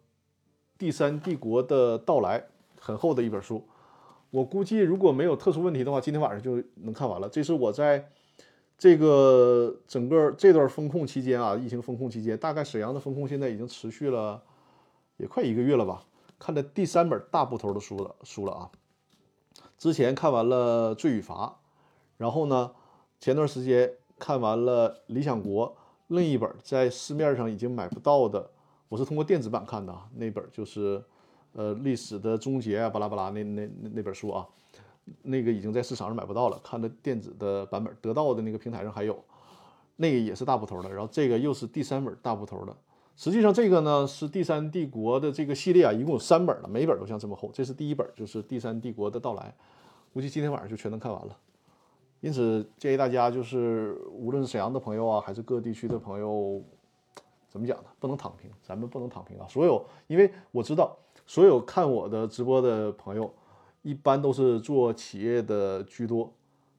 [0.78, 2.40] 第三帝国的到来》。
[2.80, 3.64] 很厚的一本书，
[4.32, 7.28] 我估计如果没有特殊问题的话，今天晚上就能看完了。
[7.28, 8.10] 这是我在
[8.78, 14.42] 这个整个这段风控期间啊，疫情风控期间，大概沈阳的风控现在已经持续了
[15.18, 16.06] 也快一个月了吧？
[16.38, 18.72] 看的第三本大部头的书了，书了啊。
[19.78, 21.48] 之前看完了《罪与罚》，
[22.18, 22.72] 然后呢，
[23.20, 25.68] 前段时间看完了《理想国》，
[26.08, 28.52] 另一本在市面上已经买不到的，
[28.88, 31.04] 我是通过电子版看的啊，那本就是。
[31.54, 34.48] 呃，历史的终结啊，巴拉巴拉，那那那本书啊，
[35.24, 39.18] 那个已经在市场上买不到了，看的电子的版本，得到的那个平台上还有，
[39.96, 42.76] 那个也是大部头的，然后这个又是第三本大部头的，
[43.16, 49.54] 实际上这个呢是第三帝国的这个系列啊，一共有三本了，每本都像这么厚，这是第一本，就是第三帝国的到来，
[50.14, 51.36] 估计今天晚上就全能看完了，
[52.22, 56.62] 因此建议大家就是无论是沈阳的朋友啊，还是各地区的朋友，
[57.50, 57.86] 怎么讲呢？
[58.00, 60.96] 不能躺平，咱们不能躺平啊，所有，因为我知道。
[61.30, 63.32] 所有看我的直播的朋友，
[63.84, 66.34] 一般都是做企业的居多。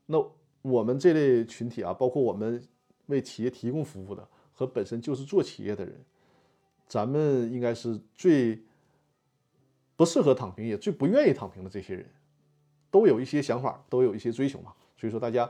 [0.07, 0.21] 那
[0.61, 2.61] 我们这类群体啊，包括我们
[3.07, 6.05] 为企业提供服务的和本身就是做企业的人，
[6.89, 8.61] 咱们应该是最
[9.95, 12.05] 不适合躺平，也最不愿意躺平的这些人，
[12.91, 14.73] 都有一些想法，都有一些追求嘛。
[14.97, 15.49] 所以说，大家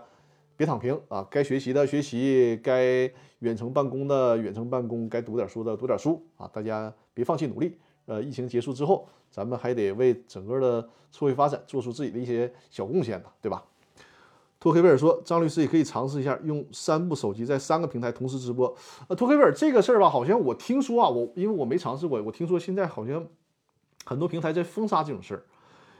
[0.59, 7.79] 别躺平啊，该学习的学习，该远程办公的远程办公，该读点书的读点书啊，大家别放弃努力。
[8.11, 10.83] 呃，疫情结束之后，咱们还得为整个的
[11.13, 13.63] 社会发展做出自己的一些小贡献吧，对吧？
[14.59, 18.77] 托克贝尔说，张律师也可以尝试一下用三部手机在三个平台同时直播。
[19.07, 23.25] 呃，托克贝尔这个事儿吧，好像我听说啊，我因为我没尝试过，我听说现在好像
[24.05, 25.45] 很多平台在封杀这种事儿。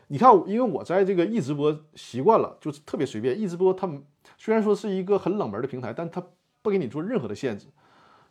[0.09, 3.41] 你看，因为我在这个易直播习惯了，就是特别随便。
[3.41, 4.03] 易直播他们
[4.37, 6.21] 虽然说是一个很冷门的平台，但它
[6.61, 7.69] 不给你做任何的限制。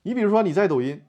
[0.02, 1.02] 你比如说你在抖音。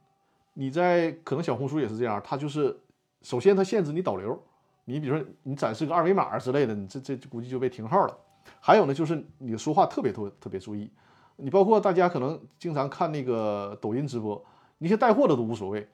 [0.60, 2.78] 你在可能小红书也是这样，它就是
[3.22, 4.38] 首先它限制你导流，
[4.84, 8.14] 你比如说你展示个二维码之类的，你这这估计就被停号了。
[8.60, 10.90] 还有呢，就是你说话特别特特别注意，
[11.36, 14.44] 你包括大家可能经常看那个抖音直播，
[14.76, 15.88] 那些带货的都无所谓，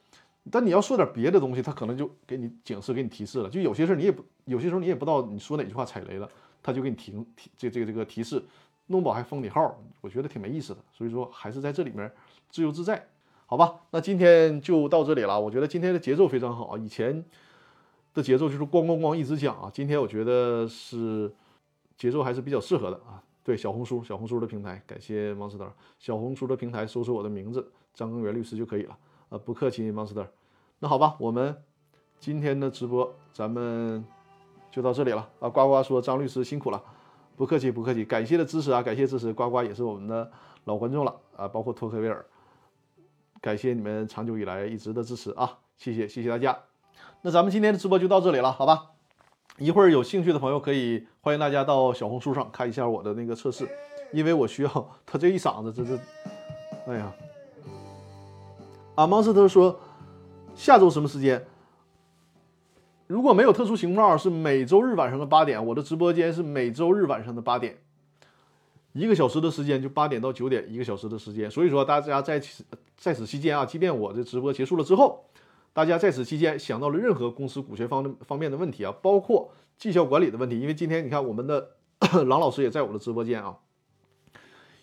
[0.51, 3.49] 但你要说点别的东西，他可能就给你警示、给你提示了。
[3.49, 6.29] 就有些事你也不有些时候你也不知道你说哪句话踩雷了，
[6.61, 8.43] 他就给你停提这这个这个提示，
[8.89, 10.81] 弄不好还封你号，我觉得挺没意思的。
[10.93, 12.11] 所以说还是在这里面
[12.51, 13.07] 自由自在。
[13.49, 15.41] 好吧，那今天就到这里了。
[15.41, 17.25] 我觉得今天的节奏非常好，以前
[18.13, 19.71] 的节奏就是咣咣咣一直讲啊。
[19.73, 21.33] 今天我觉得是
[21.97, 23.23] 节奏还是比较适合的啊。
[23.45, 25.69] 对，小红书，小红书的平台，感谢 Monster。
[26.01, 28.99] 小红书的平台搜索我的名字张根源律师就可以了。
[29.29, 30.27] 啊，不客气，Monster。
[30.81, 31.57] 那好吧，我们
[32.19, 34.05] 今天的直播咱们
[34.73, 35.49] 就到这里了啊。
[35.49, 36.83] 呱呱说张律师辛苦了，
[37.37, 39.33] 不客气不客气，感谢的支持啊，感谢支持。
[39.33, 40.29] 呱呱也是我们的
[40.65, 42.27] 老观众了啊，包括托克维尔。
[43.41, 45.59] 感谢你们长久以来一直的支持啊！
[45.77, 46.59] 谢谢谢谢大家。
[47.23, 48.93] 那咱们今天的直播就到这里了，好吧？
[49.59, 53.69] 一会儿有兴趣的朋友可以欢迎大家到小红书上看一下我的那个测试，
[54.13, 56.03] 因为我需要他这一嗓子，这这，
[56.87, 57.13] 哎呀！
[58.97, 59.79] 阿芒斯特说
[60.55, 61.47] 下周什么时间？
[63.07, 65.65] 如果没有特殊情况，是每周日晚上的八点。
[65.65, 67.79] 我的直播间是每周日晚上的八点。
[68.97, 72.65] 一个小时的时间就八点到九点，一个小时的时间，所以说大家在此
[72.97, 75.23] 在此期间啊，即便我的直播结束了之后，
[75.75, 81.73] 大家在此期间想到了任何公司股权方方面的问题啊，包括绩效管理的问题，因为今天你看我们的
[82.27, 83.59] 郎老师也在我的直播间啊，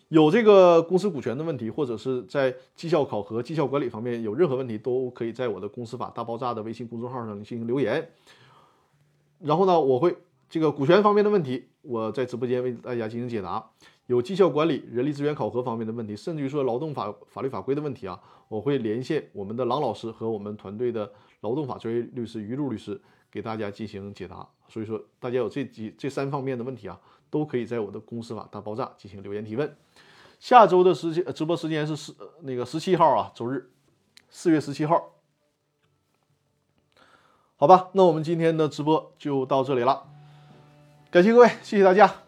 [0.10, 8.12] 有这个公司股权的问题，或者是在绩效考核、绩效管理方面有任何问题，都可以在我的公司法大爆炸的微信公众号上进行留言，
[9.40, 10.16] 然后呢，我会。
[10.50, 13.74] 这个股权方面的问题，我在直播间为大家进行解答；
[14.08, 21.10] 有绩效管理、人力资源考核方面的问题，甚至于说劳动法法律法规的问题啊，我会连线我们的郎老师和我们团队的
[21.42, 23.02] 劳动法专业律师于璐律师
[23.32, 24.48] 给大家进行解答。
[24.68, 27.00] 所以说，大家有这几这三方面的问题啊，
[27.30, 29.76] 都可以在我的公司法大爆炸进行留言提问。
[30.40, 33.70] 下周的时间直播时间是十那个十七号啊，周日，
[34.30, 35.12] 四月十七号。
[37.56, 40.04] 好吧，那我们今天的直播就到这里了，
[41.10, 42.24] 感谢各位，谢谢大家。